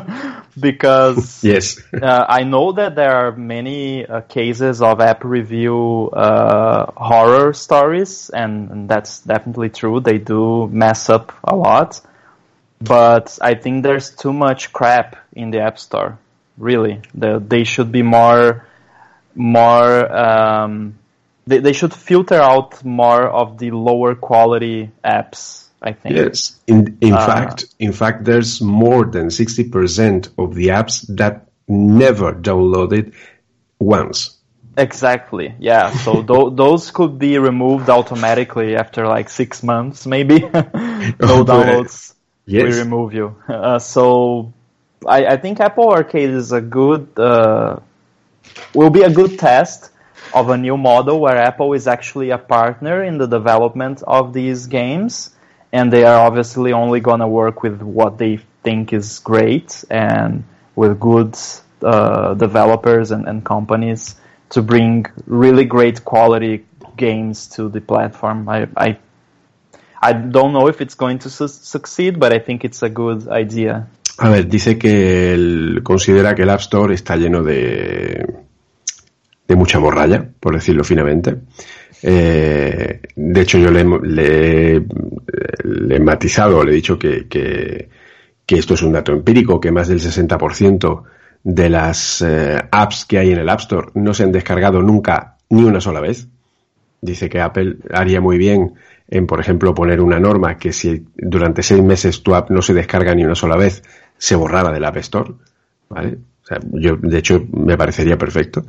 [0.60, 1.80] because Yes.
[1.92, 8.30] uh, I know that there are many uh, cases of app review uh, horror stories,
[8.30, 10.00] and, and that's definitely true.
[10.00, 12.00] They do mess up a lot,
[12.80, 16.18] but I think there's too much crap in the App Store.
[16.56, 18.66] Really, the, they should be more,
[19.34, 20.12] more.
[20.16, 20.98] Um,
[21.46, 25.66] they, they should filter out more of the lower quality apps.
[25.80, 26.16] I think.
[26.16, 26.56] Yes.
[26.66, 31.46] In in Uh, fact, in fact, there's more than sixty percent of the apps that
[31.68, 33.14] never downloaded
[33.78, 34.36] once.
[34.76, 35.54] Exactly.
[35.60, 35.90] Yeah.
[35.90, 40.40] So th- those could be removed automatically after like six months, maybe.
[40.42, 40.50] no
[41.44, 42.14] downloads.
[42.48, 42.64] Yes.
[42.64, 43.36] We remove you.
[43.48, 44.52] Uh, so
[45.06, 47.80] I, I think Apple Arcade is a good, uh,
[48.74, 49.90] will be a good test
[50.32, 54.66] of a new model where Apple is actually a partner in the development of these
[54.66, 55.30] games.
[55.72, 60.44] And they are obviously only going to work with what they think is great and
[60.74, 61.36] with good
[61.82, 64.16] uh, developers and, and companies
[64.50, 66.64] to bring really great quality
[66.96, 68.48] games to the platform.
[68.48, 68.98] I, I,
[70.00, 73.28] I don't know if it's going to su- succeed, but I think it's a good
[73.28, 73.88] idea.
[74.18, 78.26] A ver, dice que él considera que el App Store está lleno de,
[79.46, 81.36] de mucha morralla, por decirlo finamente.
[82.02, 87.88] Eh, de hecho, yo le, he matizado, le he dicho que
[88.46, 91.02] esto es un dato empírico, que más del 60%
[91.44, 95.36] de las eh, apps que hay en el App Store no se han descargado nunca
[95.50, 96.28] ni una sola vez.
[97.00, 98.74] Dice que Apple haría muy bien
[99.08, 102.74] en, por ejemplo, poner una norma que si durante seis meses tu app no se
[102.74, 103.82] descarga ni una sola vez,
[104.16, 105.32] se borrara del App Store.
[105.88, 106.18] ¿Vale?
[106.42, 108.66] O sea, yo, de hecho, me parecería perfecto.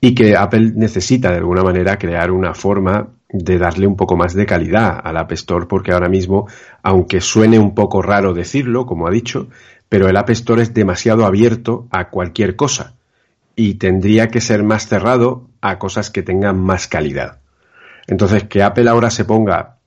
[0.00, 4.34] Y que Apple necesita, de alguna manera, crear una forma de darle un poco más
[4.34, 6.46] de calidad al App Store, porque ahora mismo,
[6.82, 9.48] aunque suene un poco raro decirlo, como ha dicho,
[9.88, 12.94] pero el App Store es demasiado abierto a cualquier cosa
[13.54, 17.41] y tendría que ser más cerrado a cosas que tengan más calidad.
[18.06, 19.78] Entonces, que Apple ahora se ponga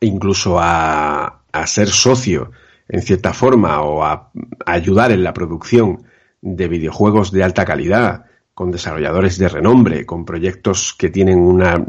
[0.00, 2.50] incluso a, a ser socio
[2.88, 4.30] en cierta forma o a,
[4.66, 6.04] ayudar en la producción
[6.40, 11.84] de videojuegos de alta calidad, con desarrolladores de renombre, con proyectos que tienen una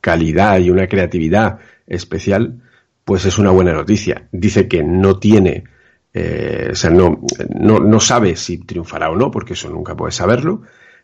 [0.00, 2.62] calidad y una creatividad especial,
[3.04, 4.28] pues es una buena noticia.
[4.32, 5.64] Dice que no tiene,
[6.14, 7.20] eh, o sea, no,
[7.54, 10.62] no, no sabe si triunfará o no, porque eso nunca puede saberlo,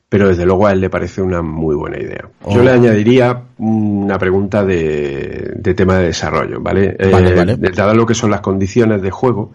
[0.09, 2.23] pero desde luego a él le parece una muy buena idea.
[2.49, 2.63] Yo Oh.
[2.63, 6.97] le añadiría una pregunta de, de tema de desarrollo, ¿vale?
[7.13, 7.57] Vale, Eh, vale.
[7.75, 9.53] Dado lo que son las condiciones de juego,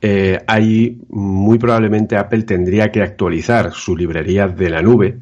[0.00, 5.16] eh, ahí muy probablemente Apple tendría que actualizar su librería de la nube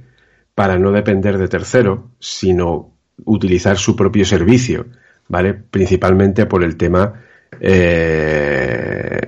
[0.55, 2.90] para no depender de terceros, sino
[3.24, 4.87] utilizar su propio servicio,
[5.29, 5.55] ¿vale?
[5.55, 7.14] Principalmente por el tema
[7.61, 9.20] eh,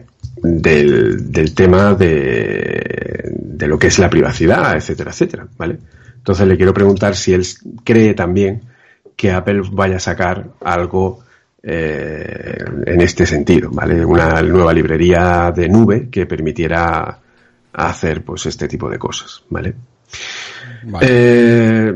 [0.60, 5.78] del, del tema de, de lo que es la privacidad, etcétera, etcétera, ¿vale?
[6.16, 7.44] Entonces le quiero preguntar si él
[7.84, 8.62] cree también
[9.16, 11.24] que Apple vaya a sacar algo
[11.62, 14.04] eh, en este sentido, ¿vale?
[14.04, 17.18] Una nueva librería de nube que permitiera
[17.72, 19.74] hacer pues este tipo de cosas, ¿vale?
[21.00, 21.94] Eh,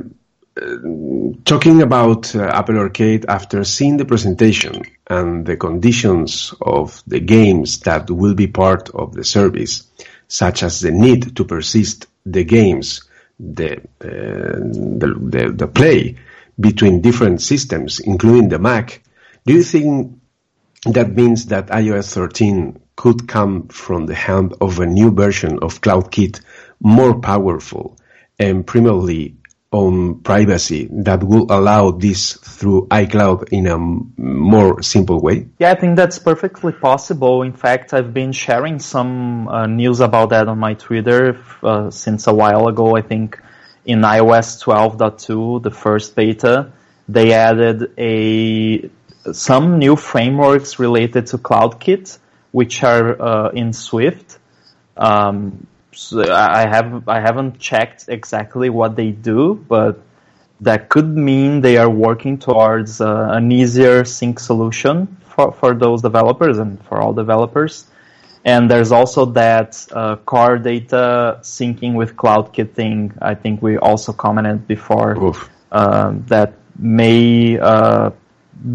[1.45, 7.81] talking about uh, Apple Arcade after seeing the presentation and the conditions of the games
[7.81, 9.87] that will be part of the service,
[10.29, 13.09] such as the need to persist the games,
[13.41, 16.17] the, uh, the, the, the play
[16.61, 19.03] between different systems, including the Mac,
[19.47, 20.19] do you think
[20.85, 25.81] that means that iOS 13 could come from the hand of a new version of
[25.81, 26.41] CloudKit
[26.81, 27.97] more powerful
[28.39, 29.37] and primarily
[29.73, 35.49] on privacy that will allow this through iCloud in a more simple way?
[35.59, 37.43] Yeah, I think that's perfectly possible.
[37.43, 42.27] In fact, I've been sharing some uh, news about that on my Twitter uh, since
[42.27, 42.97] a while ago.
[42.97, 43.41] I think
[43.85, 46.73] in iOS 12.2, the first beta,
[47.09, 48.91] they added a
[49.33, 52.19] some new frameworks related to CloudKit,
[52.51, 54.39] which are uh, in Swift.
[54.97, 60.01] Um, so I have I haven't checked exactly what they do, but
[60.61, 66.03] that could mean they are working towards uh, an easier sync solution for, for those
[66.03, 67.87] developers and for all developers.
[68.45, 73.13] And there's also that uh, car data syncing with CloudKit thing.
[73.21, 75.35] I think we also commented before
[75.71, 78.11] um, that may uh,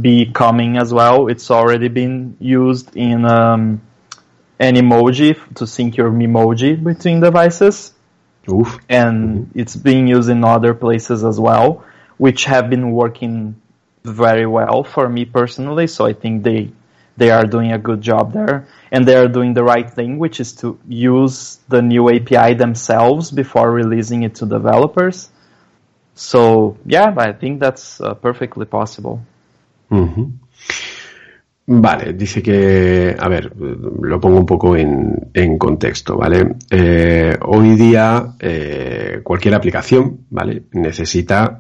[0.02, 1.28] be coming as well.
[1.28, 3.82] It's already been used in um,
[4.60, 7.94] an emoji to sync your Memoji between devices
[8.52, 8.80] Oof.
[8.90, 11.84] and it's being used in other places as well,
[12.18, 13.56] which have been working
[14.04, 15.88] very well for me personally.
[15.88, 16.72] So I think they
[17.18, 20.40] they are doing a good job there, and they are doing the right thing, which
[20.40, 25.30] is to use the new API themselves before releasing it to developers.
[26.14, 29.22] So yeah, I think that's uh, perfectly possible.
[29.92, 30.32] Ujú.
[31.70, 36.56] Vale, dice que, a ver, lo pongo un poco en, en contexto, ¿vale?
[36.72, 40.64] Eh, hoy día eh, cualquier aplicación, ¿vale?
[40.72, 41.60] Necesita,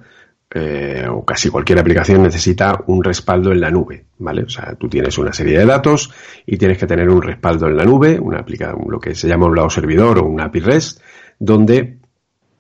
[0.49, 4.43] eh, o casi cualquier aplicación necesita un respaldo en la nube, ¿vale?
[4.43, 6.09] O sea, tú tienes una serie de datos
[6.45, 9.47] y tienes que tener un respaldo en la nube, una aplica lo que se llama
[9.47, 11.01] un lado servidor o un API REST,
[11.37, 11.96] donde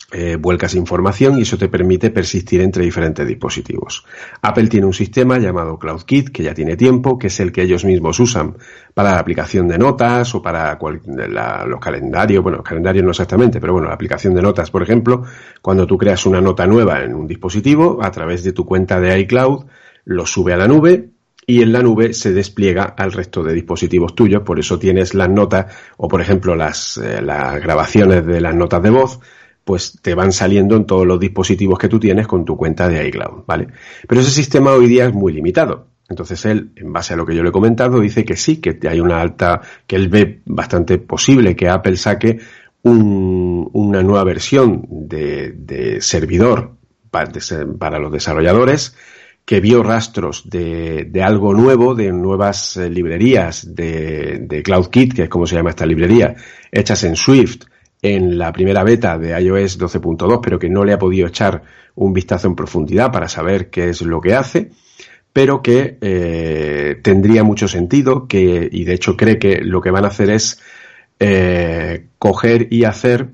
[0.09, 4.05] eh, vuelcas información y eso te permite persistir entre diferentes dispositivos.
[4.41, 7.83] Apple tiene un sistema llamado CloudKit que ya tiene tiempo, que es el que ellos
[7.83, 8.55] mismos usan
[8.93, 13.73] para la aplicación de notas o para los calendarios, bueno, los calendarios no exactamente, pero
[13.73, 15.23] bueno, la aplicación de notas, por ejemplo,
[15.61, 19.19] cuando tú creas una nota nueva en un dispositivo, a través de tu cuenta de
[19.19, 19.65] iCloud,
[20.05, 21.09] lo sube a la nube
[21.45, 25.29] y en la nube se despliega al resto de dispositivos tuyos, por eso tienes las
[25.29, 29.19] notas o por ejemplo las, eh, las grabaciones de las notas de voz,
[29.67, 33.05] pues te van saliendo en todos los dispositivos que tú tienes con tu cuenta de
[33.09, 33.67] iCloud, ¿vale?
[34.07, 35.89] Pero ese sistema hoy día es muy limitado.
[36.07, 38.79] Entonces él, en base a lo que yo le he comentado, dice que sí, que
[38.87, 42.39] hay una alta, que él ve bastante posible que Apple saque
[42.83, 46.77] un- una nueva versión de, servidor
[47.11, 48.95] para los desarrolladores
[49.43, 55.29] que vio rastros de, de algo nuevo, de nuevas eh, librerías de CloudKit, que es
[55.29, 56.35] como se llama esta librería,
[56.71, 57.63] hechas en Swift
[58.01, 61.63] en la primera beta de iOS 12.2, pero que no le ha podido echar
[61.95, 64.71] un vistazo en profundidad para saber qué es lo que hace,
[65.33, 70.05] pero que eh, tendría mucho sentido, que, y de hecho cree que lo que van
[70.05, 70.59] a hacer es
[71.19, 73.29] eh, coger y hacer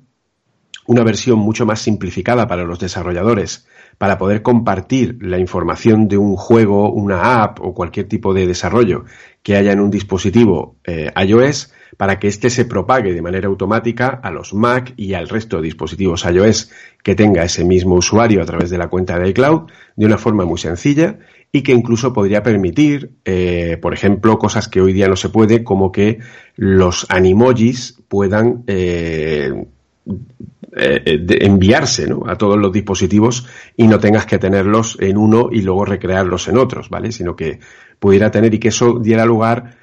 [0.86, 3.68] una versión mucho más simplificada para los desarrolladores,
[3.98, 9.06] para poder compartir la información de un juego, una app o cualquier tipo de desarrollo
[9.42, 14.20] que haya en un dispositivo eh, iOS, para que éste se propague de manera automática
[14.22, 16.72] a los Mac y al resto de dispositivos iOS
[17.04, 20.46] que tenga ese mismo usuario a través de la cuenta de iCloud de una forma
[20.46, 21.20] muy sencilla
[21.52, 25.64] y que incluso podría permitir, eh, por ejemplo, cosas que hoy día no se puede,
[25.64, 26.20] como que
[26.56, 29.54] los animojis puedan eh,
[30.76, 33.46] eh, enviarse a todos los dispositivos
[33.78, 37.12] y no tengas que tenerlos en uno y luego recrearlos en otros, ¿vale?
[37.12, 37.60] Sino que
[38.00, 39.76] pudiera tener y que eso diera lugar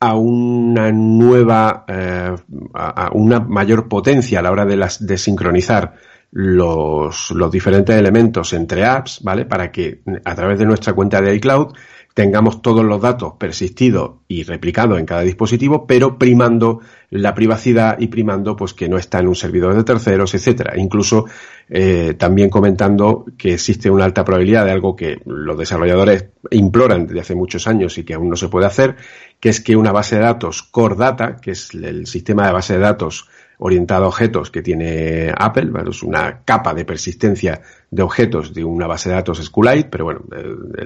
[0.00, 2.34] a una nueva, eh,
[2.74, 5.94] a una mayor potencia a la hora de, las, de sincronizar
[6.32, 9.46] los, los diferentes elementos entre apps, ¿vale?
[9.46, 11.74] Para que a través de nuestra cuenta de iCloud
[12.14, 18.08] tengamos todos los datos persistidos y replicados en cada dispositivo, pero primando la privacidad y
[18.08, 20.74] primando pues que no está en un servidor de terceros, etcétera.
[20.76, 21.26] Incluso
[21.68, 27.20] eh, también comentando que existe una alta probabilidad de algo que los desarrolladores imploran desde
[27.20, 28.96] hace muchos años y que aún no se puede hacer,
[29.38, 32.74] que es que una base de datos Core Data, que es el sistema de base
[32.74, 33.28] de datos
[33.60, 38.86] orientado a objetos que tiene Apple, es una capa de persistencia de objetos de una
[38.86, 40.22] base de datos SQLite, pero bueno,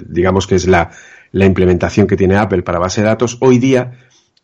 [0.07, 0.91] digamos que es la,
[1.33, 3.93] la implementación que tiene Apple para base de datos, hoy día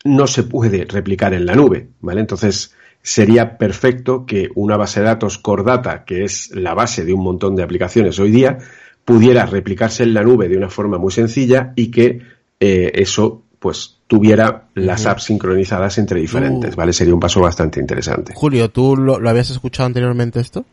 [0.03, 2.21] no se puede replicar en la nube, ¿vale?
[2.21, 2.73] Entonces,
[3.03, 7.23] sería perfecto que una base de datos Core Data, que es la base de un
[7.23, 8.59] montón de aplicaciones hoy día,
[9.03, 12.21] pudiera replicarse en la nube de una forma muy sencilla y que
[12.59, 16.91] eh, eso pues tuviera las apps sincronizadas entre diferentes, ¿vale?
[16.93, 18.33] Sería un paso bastante interesante.
[18.33, 20.65] Julio, ¿tú lo, habías escuchado anteriormente esto?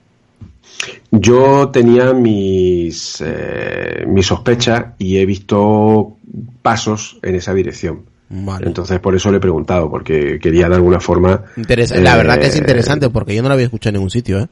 [1.11, 6.17] Yo tenía mis, eh, mi sospecha y he visto
[6.63, 8.07] pasos en esa dirección.
[8.31, 8.67] Vale.
[8.67, 11.45] Entonces por eso le he preguntado, porque quería de alguna forma...
[11.57, 14.41] la verdad que es eh, interesante, porque yo no lo había escuchado en ningún sitio,
[14.41, 14.49] ¿eh?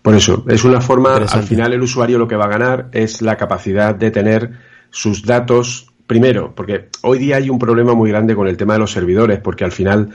[0.00, 3.20] Por eso, es una forma, al final el usuario lo que va a ganar es
[3.20, 4.52] la capacidad de tener
[4.90, 8.78] sus datos Primero, porque hoy día hay un problema muy grande con el tema de
[8.78, 10.10] los servidores, porque al final,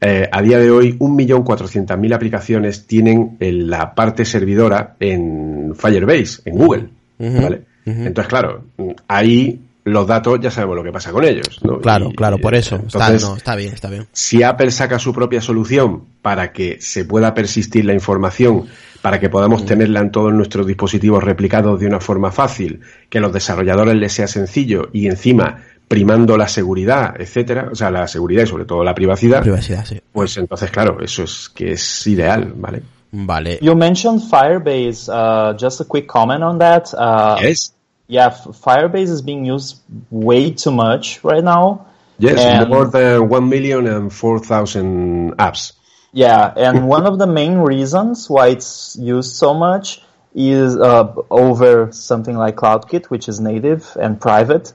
[0.00, 6.88] eh, a día de hoy, 1.400.000 aplicaciones tienen la parte servidora en Firebase, en Google.
[7.18, 7.62] ¿vale?
[7.84, 8.64] Entonces, claro,
[9.06, 11.60] ahí los datos ya sabemos lo que pasa con ellos.
[11.62, 11.78] ¿no?
[11.78, 12.82] Claro, claro, por eso.
[12.86, 14.06] está, bien, está bien.
[14.12, 18.66] Si Apple saca su propia solución para que se pueda persistir la información,
[19.06, 23.20] para que podamos tenerla en todos nuestros dispositivos replicados de una forma fácil, que a
[23.20, 28.42] los desarrolladores les sea sencillo y encima primando la seguridad, etcétera, o sea, la seguridad
[28.42, 30.00] y sobre todo la privacidad, privacidad sí.
[30.10, 32.82] pues entonces, claro, eso es que es ideal, ¿vale?
[33.12, 33.60] Vale.
[33.62, 35.08] You mentioned Firebase.
[35.08, 36.92] Uh, just a quick comment on that.
[36.92, 37.72] Uh, yes.
[38.08, 41.86] yeah, Firebase is being used way too much right now.
[42.18, 45.74] Yes, and more than 1 million and 4,000 apps.
[46.16, 50.02] Yeah, and one of the main reasons why it's used so much
[50.34, 54.72] is uh, over something like CloudKit, which is native and private,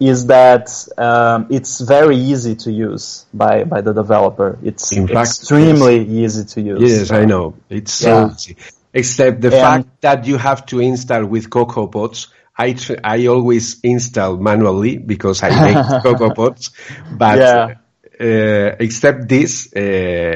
[0.00, 0.68] is that
[0.98, 4.58] um, it's very easy to use by, by the developer.
[4.64, 6.36] It's In fact, extremely yes.
[6.36, 6.80] easy to use.
[6.90, 7.54] Yes, I know.
[7.68, 8.34] It's so yeah.
[8.34, 8.56] easy.
[8.92, 12.26] Except the and fact that you have to install with CocoaPods
[12.60, 16.72] I tr- I always install manually because I make Cocoa Pods,
[17.10, 17.74] but yeah.
[18.20, 19.80] Uh, except this, uh,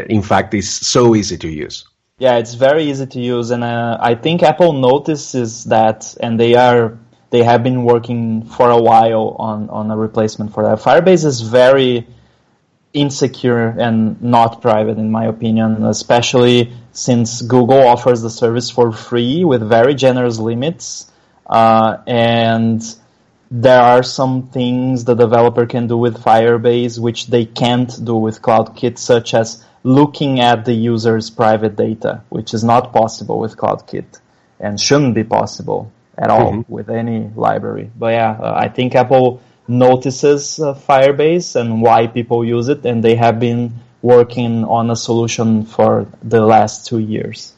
[0.09, 1.87] in fact, is so easy to use.
[2.19, 6.55] Yeah, it's very easy to use, and uh, I think Apple notices that, and they
[6.55, 6.99] are
[7.31, 10.79] they have been working for a while on on a replacement for that.
[10.79, 12.07] Firebase is very
[12.93, 19.45] insecure and not private, in my opinion, especially since Google offers the service for free
[19.45, 21.11] with very generous limits
[21.47, 22.81] uh, and
[23.57, 28.43] there are some things the developer can do with Firebase which they can't do with
[28.43, 34.19] CloudKit, such as looking at the user's private data, which is not possible with CloudKit
[34.59, 36.73] and shouldn't be possible at all mm-hmm.
[36.73, 37.93] with any library.
[37.97, 43.05] But yeah, uh, I think Apple notices uh, Firebase and why people use it, and
[43.05, 47.53] they have been working on a solution for the last two years.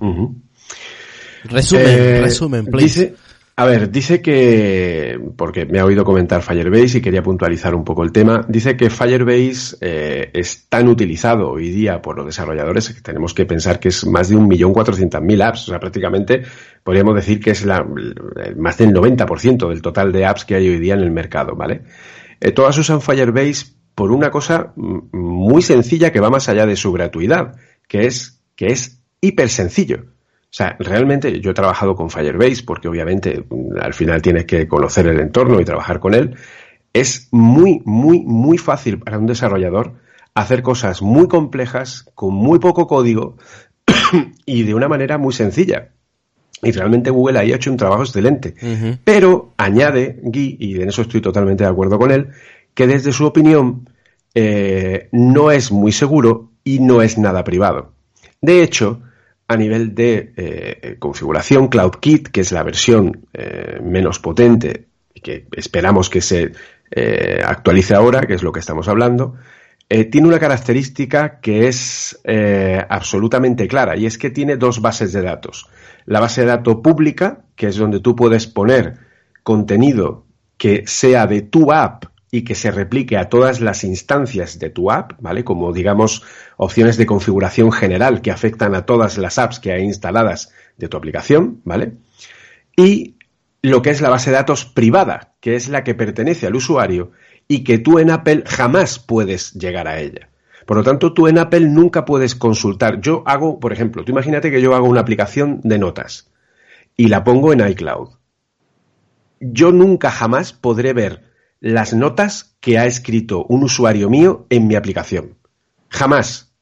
[0.00, 1.54] Mm-hmm.
[1.54, 2.96] Resumen, eh, resumen, please.
[2.96, 3.18] Dice,
[3.56, 8.02] a ver, dice que, porque me ha oído comentar Firebase y quería puntualizar un poco
[8.02, 13.00] el tema, dice que Firebase eh, es tan utilizado hoy día por los desarrolladores que
[13.00, 16.42] tenemos que pensar que es más de un millón cuatrocientos mil apps, o sea, prácticamente
[16.82, 17.86] podríamos decir que es la,
[18.56, 21.82] más del 90% del total de apps que hay hoy día en el mercado, ¿vale?
[22.40, 26.90] Eh, todas usan Firebase por una cosa muy sencilla que va más allá de su
[26.92, 27.54] gratuidad,
[27.86, 30.13] que es que es hiper sencillo.
[30.54, 33.44] O sea, realmente yo he trabajado con Firebase porque obviamente
[33.80, 36.36] al final tienes que conocer el entorno y trabajar con él.
[36.92, 39.94] Es muy, muy, muy fácil para un desarrollador
[40.32, 43.36] hacer cosas muy complejas con muy poco código
[44.46, 45.88] y de una manera muy sencilla.
[46.62, 48.54] Y realmente Google ahí ha hecho un trabajo excelente.
[49.02, 52.28] Pero añade, Guy, y en eso estoy totalmente de acuerdo con él,
[52.74, 53.90] que desde su opinión
[54.36, 57.90] eh, no es muy seguro y no es nada privado.
[58.40, 59.02] De hecho,
[59.46, 65.46] a nivel de eh, configuración CloudKit, que es la versión eh, menos potente y que
[65.52, 66.52] esperamos que se
[66.90, 69.34] eh, actualice ahora, que es lo que estamos hablando,
[69.86, 72.18] tiene una característica que es
[72.88, 75.68] absolutamente clara y es que tiene dos bases de datos.
[76.06, 78.94] La base de datos pública, que es donde tú puedes poner
[79.44, 80.24] contenido
[80.56, 84.90] que sea de tu app y que se replique a todas las instancias de tu
[84.90, 85.44] app, ¿vale?
[85.44, 86.24] Como digamos
[86.56, 90.96] opciones de configuración general que afectan a todas las apps que hay instaladas de tu
[90.96, 91.92] aplicación, ¿vale?
[92.76, 93.18] Y
[93.62, 97.12] lo que es la base de datos privada, que es la que pertenece al usuario
[97.46, 100.28] y que tú en Apple jamás puedes llegar a ella.
[100.66, 103.00] Por lo tanto, tú en Apple nunca puedes consultar.
[103.00, 106.32] Yo hago, por ejemplo, tú imagínate que yo hago una aplicación de notas
[106.96, 108.08] y la pongo en iCloud.
[109.38, 111.33] Yo nunca jamás podré ver
[111.64, 115.38] las notas que ha escrito un usuario mío en mi aplicación.
[115.88, 116.52] Jamás.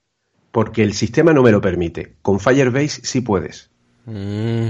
[0.52, 2.14] Porque el sistema no me lo permite.
[2.22, 3.68] Con Firebase sí puedes.
[4.06, 4.68] Mm.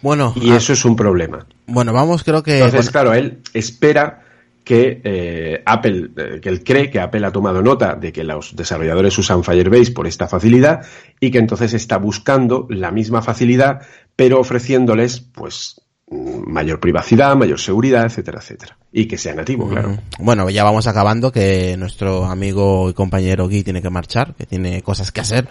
[0.00, 0.32] Bueno.
[0.34, 1.46] Y ah, eso es un problema.
[1.66, 2.56] Bueno, vamos, creo que.
[2.56, 4.24] Entonces, bueno, claro, él espera
[4.64, 8.56] que eh, Apple, eh, que él cree que Apple ha tomado nota de que los
[8.56, 10.86] desarrolladores usan Firebase por esta facilidad
[11.20, 13.82] y que entonces está buscando la misma facilidad,
[14.16, 18.76] pero ofreciéndoles, pues, mayor privacidad, mayor seguridad, etcétera, etcétera.
[18.92, 19.90] Y que sea nativo, claro.
[19.90, 24.46] Mm, Bueno, ya vamos acabando, que nuestro amigo y compañero Guy tiene que marchar, que
[24.46, 25.48] tiene cosas que hacer.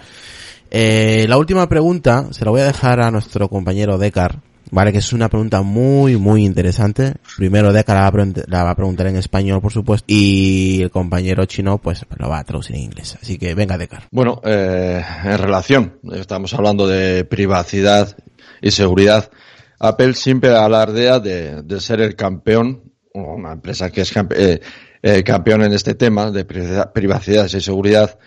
[0.72, 4.40] Eh, la última pregunta se la voy a dejar a nuestro compañero Decar,
[4.72, 7.14] vale, que es una pregunta muy, muy interesante.
[7.38, 10.82] Primero Decar la va, a pregun- la va a preguntar en español, por supuesto, y
[10.82, 13.18] el compañero chino, pues, lo va a traducir en inglés.
[13.22, 14.04] Así que venga, Decar.
[14.12, 18.18] Bueno, eh, en relación, estamos hablando de privacidad
[18.62, 19.30] y seguridad.
[19.80, 24.62] Apple siempre alardea de, de ser el campeón, una empresa que es eh,
[25.02, 28.18] eh, campeón en este tema de privacidad, y seguridad.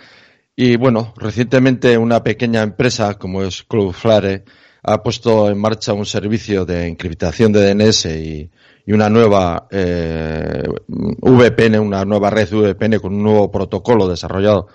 [0.55, 4.45] Y bueno, recientemente una pequeña empresa como es Cloudflare
[4.83, 8.51] ha puesto en marcha un servicio de encriptación de DNS y,
[8.87, 14.67] una nueva eh, VPN, una nueva red VPN con un nuevo protocolo desarrollado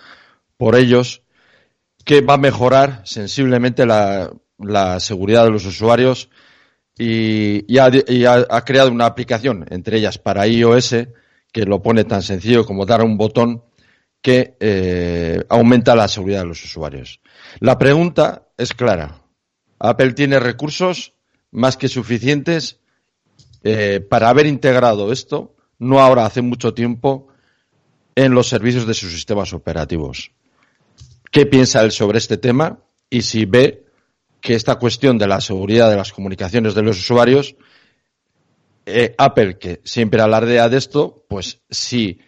[0.55, 1.23] por ellos
[2.05, 6.29] que va a mejorar sensiblemente la seguridad de los usuarios
[6.97, 10.95] y, y ha, y ha- ha creado una aplicación, entre ellas para iOS,
[11.51, 13.63] que lo pone tan sencillo como dar un botón
[14.21, 17.21] que eh, aumenta la seguridad de los usuarios.
[17.59, 19.21] La pregunta es clara.
[19.79, 21.13] Apple tiene recursos
[21.51, 22.79] más que suficientes
[23.63, 27.27] eh, para haber integrado esto, no ahora, hace mucho tiempo,
[28.15, 30.31] en los servicios de sus sistemas operativos.
[31.31, 32.79] ¿Qué piensa él sobre este tema?
[33.09, 33.84] Y si ve
[34.45, 37.55] que esta cuestión de la seguridad de las comunicaciones de los usuarios,
[38.85, 42.19] eh, Apple, que siempre alardea de esto, pues sí,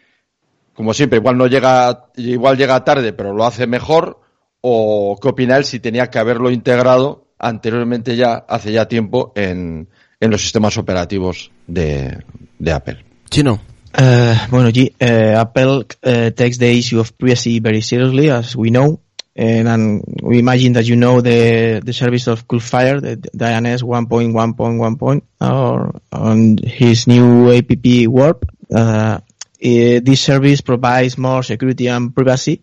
[0.74, 4.20] como siempre, igual no llega, igual llega tarde, pero lo hace mejor,
[4.62, 9.88] o qué opina él si tenía que haberlo integrado anteriormente ya, hace ya tiempo, en,
[10.20, 12.18] en los sistemas operativos de,
[12.58, 13.06] de Apple.
[13.30, 13.62] Chino.
[13.94, 18.70] Uh, bueno, G, uh, Apple uh, takes the issue of privacy very seriously, as we
[18.70, 19.02] know.
[19.38, 25.22] And, and we imagine that you know the, the service of Coolfire, the DNS 1.1.1.
[25.42, 27.70] or on his new app
[28.10, 28.50] Warp.
[28.74, 29.20] Uh,
[29.62, 32.62] eh, this service provides more security and privacy.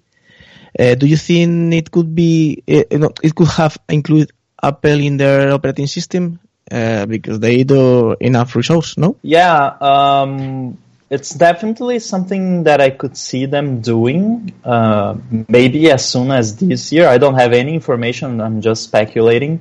[0.76, 5.16] Uh, do you think it could be, uh, no, it could have included Apple in
[5.16, 6.40] their operating system?
[6.68, 9.16] Uh, because they do enough resource, no?
[9.22, 10.78] Yeah, um,
[11.14, 14.52] it's definitely something that I could see them doing.
[14.64, 15.16] Uh,
[15.48, 17.06] maybe as soon as this year.
[17.06, 18.40] I don't have any information.
[18.40, 19.60] I'm just speculating.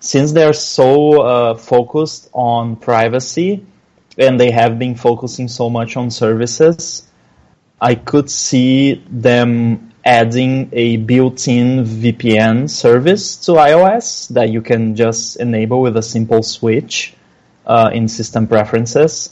[0.00, 3.64] Since they're so uh, focused on privacy,
[4.18, 7.06] and they have been focusing so much on services,
[7.80, 15.36] I could see them adding a built-in VPN service to iOS that you can just
[15.36, 17.14] enable with a simple switch
[17.66, 19.30] uh, in system preferences.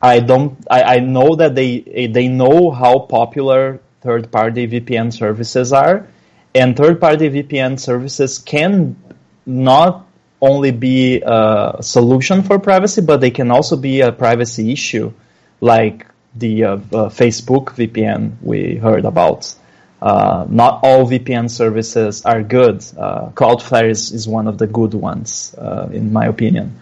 [0.00, 0.56] I don't.
[0.70, 6.06] I, I know that they they know how popular third-party VPN services are,
[6.54, 8.96] and third-party VPN services can
[9.44, 10.06] not
[10.40, 15.12] only be a solution for privacy, but they can also be a privacy issue,
[15.60, 16.78] like the uh, uh,
[17.08, 19.52] Facebook VPN we heard about.
[20.00, 22.84] Uh, not all VPN services are good.
[22.96, 26.78] Uh, Cloudflare is, is one of the good ones, uh, in my opinion.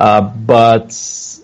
[0.00, 0.96] Uh, but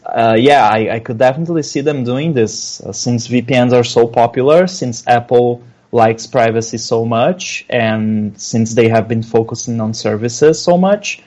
[0.07, 4.07] uh, yeah, I, I could definitely see them doing this uh, since VPNs are so
[4.07, 10.59] popular, since Apple likes privacy so much, and since they have been focusing on services
[10.63, 11.23] so much.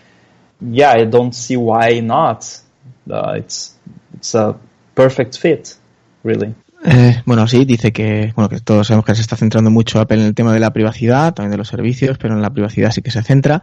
[0.59, 2.59] Yeah, I don't see why not.
[3.07, 3.75] Uh, it's
[4.15, 4.57] it's a
[4.95, 5.77] perfect fit,
[6.23, 6.55] really.
[6.83, 10.19] Eh, bueno, sí, dice que, bueno, que todos sabemos que se está centrando mucho Apple
[10.19, 13.01] en el tema de la privacidad, también de los servicios, pero en la privacidad sí
[13.01, 13.61] que se centra.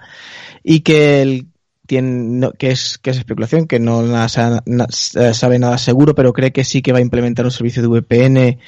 [0.62, 1.46] Y que el
[1.86, 2.08] tiene,
[2.40, 6.32] no- que, es, que es especulación, que no la sa- na- sabe nada seguro, pero
[6.32, 8.58] cree que sí que va a implementar un servicio de VPN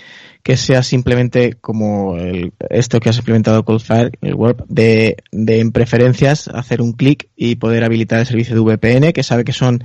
[0.43, 5.73] que sea simplemente como el- esto que has implementado Coldfire, el Warp, de, de en
[5.73, 9.85] preferencias hacer un clic y poder habilitar el servicio de VPN, que sabe que son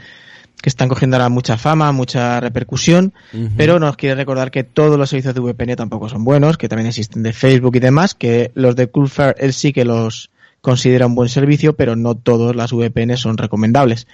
[0.61, 3.13] que están cogiendo ahora mucha fama, mucha repercusión,
[3.57, 6.87] pero nos quiere recordar que todos los servicios de VPN tampoco son buenos, que también
[6.87, 10.29] existen de Facebook y demás, que los de Coolfare él sí que los
[10.63, 14.07] considera un buen servicio, pero no todas las VPN son recomendables.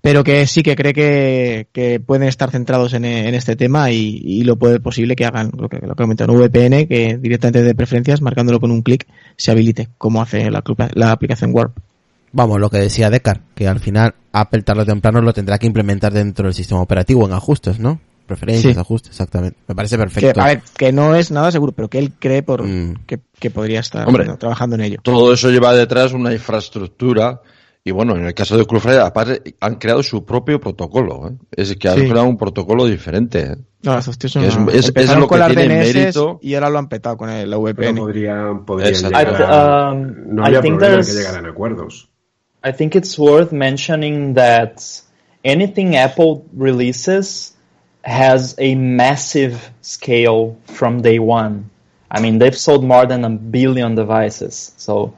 [0.00, 4.20] Pero que sí que cree que, que pueden estar centrados en, en este tema y,
[4.20, 7.62] y lo puede posible que hagan lo que, lo que comentan un VPN que directamente
[7.62, 11.78] de preferencias, marcándolo con un clic, se habilite, como hace la, la aplicación Warp.
[12.32, 15.68] Vamos, lo que decía Decar, que al final Apple tarde o temprano lo tendrá que
[15.68, 18.00] implementar dentro del sistema operativo en ajustes, ¿no?
[18.36, 18.80] Preferencias, Sí.
[18.80, 19.58] ajustes, exactamente.
[19.68, 20.40] Me parece Que, perfecto.
[20.40, 23.04] a ver, que no es nada seguro, pero que él cree por Mm.
[23.06, 24.24] que, que podría estar Hombre.
[24.24, 24.98] bueno, trabajando en ello.
[25.02, 27.40] Todo eso lleva detrás una infraestructura
[27.84, 31.28] y bueno, en el caso de Cloudflare aparte han creado su propio protocolo.
[31.28, 31.32] ¿eh?
[31.50, 32.08] Es que han Sí.
[32.08, 33.40] creado un protocolo diferente.
[33.40, 33.56] ¿eh?
[33.82, 34.14] No, son
[34.44, 36.38] Es- una- es- es lo con que tiene mérito.
[36.40, 37.98] y ahora lo han petado con el- VPN.
[37.98, 42.08] podrían, podrían llegar a- um, no think problema que llegaran a acuerdos.
[42.64, 44.74] I think it's worth mentioning that
[45.44, 47.51] anything Apple releases
[48.04, 51.70] has a massive scale from day one.
[52.10, 54.72] I mean, they've sold more than a billion devices.
[54.76, 55.14] So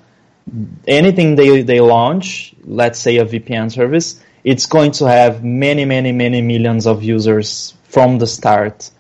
[0.87, 6.13] anything they, they launch, let's say a VPN service, it's going to have many, many,
[6.13, 8.91] many millions of users from the start,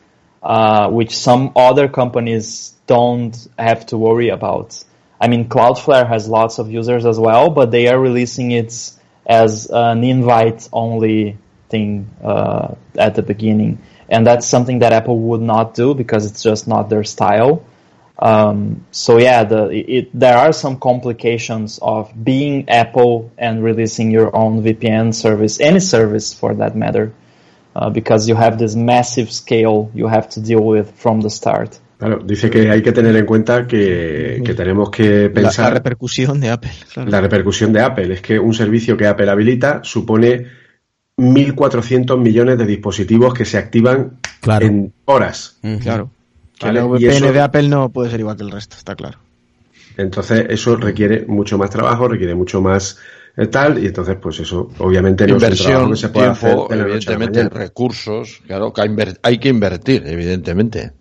[0.42, 4.82] uh, which some other companies don't have to worry about.
[5.20, 8.90] I mean, Cloudflare has lots of users as well, but they are releasing it
[9.26, 11.38] as an invite-only
[11.74, 11.90] thing
[12.22, 12.66] uh,
[13.06, 13.72] at the beginning,
[14.12, 17.54] and that's something that Apple would not do because it's just not their style.
[18.16, 19.60] Um, so yeah, the,
[19.96, 25.80] it, there are some complications of being Apple and releasing your own VPN service, any
[25.80, 27.06] service for that matter,
[27.74, 31.80] uh, because you have this massive scale you have to deal with from the start.
[31.98, 36.40] Claro, dice que hay que tener en cuenta que, que tenemos que La, la repercusión
[36.40, 36.70] de Apple.
[36.92, 37.10] claro.
[37.10, 38.12] la repercusión de Apple.
[38.14, 40.46] Es que un servicio que Apple habilita supone
[41.16, 44.66] 1.400 millones de dispositivos que se activan Claro.
[44.66, 45.58] en horas.
[45.62, 45.78] Ujú.
[45.78, 46.10] Claro.
[46.60, 49.18] Vale, VPN eso- de Apple no puede ser igual que el resto, está claro.
[49.96, 52.98] Entonces eso requiere mucho más trabajo, requiere mucho más
[53.36, 56.26] eh, tal, y entonces pues eso obviamente no es un trabajo Inversión, que se puede
[56.28, 58.82] hacer tiempo, la evidentemente, recursos, claro, que
[59.22, 60.92] hay, que invertir, evidentemente.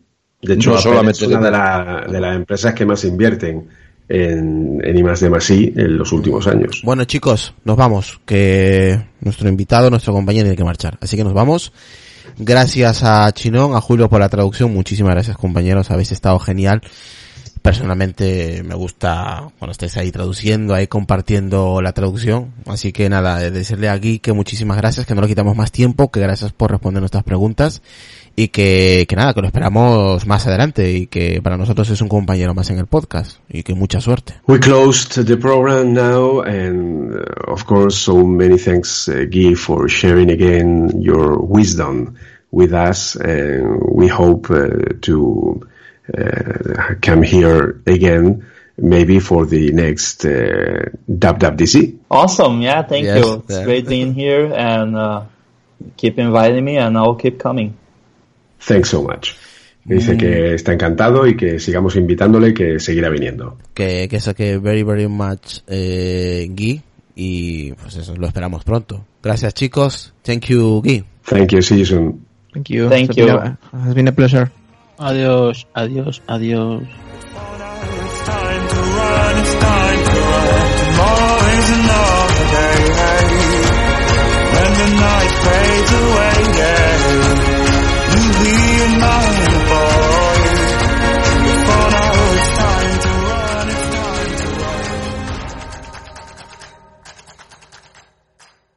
[0.41, 3.67] De hecho, no solamente es una de- de, la- de las empresas que más invierten
[4.09, 6.81] en, en I más D más I en los últimos años.
[6.83, 10.97] Bueno, chicos, nos vamos, que nuestro invitado, nuestro compañero tiene que marchar.
[11.01, 11.73] Así que nos vamos.
[12.37, 14.73] Gracias a Chinón, a Julio por la traducción.
[14.73, 15.91] Muchísimas gracias, compañeros.
[15.91, 16.81] Habéis estado genial.
[17.61, 22.53] Personalmente me gusta cuando estáis ahí traduciendo, ahí compartiendo la traducción.
[22.65, 26.19] Así que nada, decirle aquí que muchísimas gracias, que no le quitamos más tiempo, que
[26.19, 27.81] gracias por responder nuestras preguntas
[28.35, 32.07] y que, que nada, que lo esperamos más adelante y que para nosotros es un
[32.09, 34.33] compañero más en el podcast y que mucha suerte.
[34.47, 39.87] We closed the program now, and uh, of course, so many thanks, uh, Guy, for
[39.87, 42.15] sharing again your wisdom
[42.51, 43.15] with us.
[43.15, 45.67] And we hope uh, to
[46.17, 51.99] uh, come here again, maybe for the next uh, WWDC.
[52.09, 53.33] Awesome, yeah, thank Yes, you.
[53.47, 53.63] It's yeah.
[53.63, 55.23] great being here, and uh,
[55.97, 57.77] keep inviting me, and I'll keep coming.
[58.67, 59.31] Thanks so much.
[59.85, 63.57] Dice que está encantado y que sigamos invitándole y que seguirá viniendo.
[63.73, 66.81] que, que eso que very very much eh, Guy
[67.15, 71.61] y pues eso lo esperamos pronto gracias chicos thank you Guy Thank you.
[71.61, 72.25] See you soon.
[72.53, 72.87] Thank you.
[72.89, 73.25] Thank Has you.
[73.25, 73.57] been a-
[73.87, 74.51] has been a pleasure.
[74.97, 76.83] Adiós, adiós, adiós.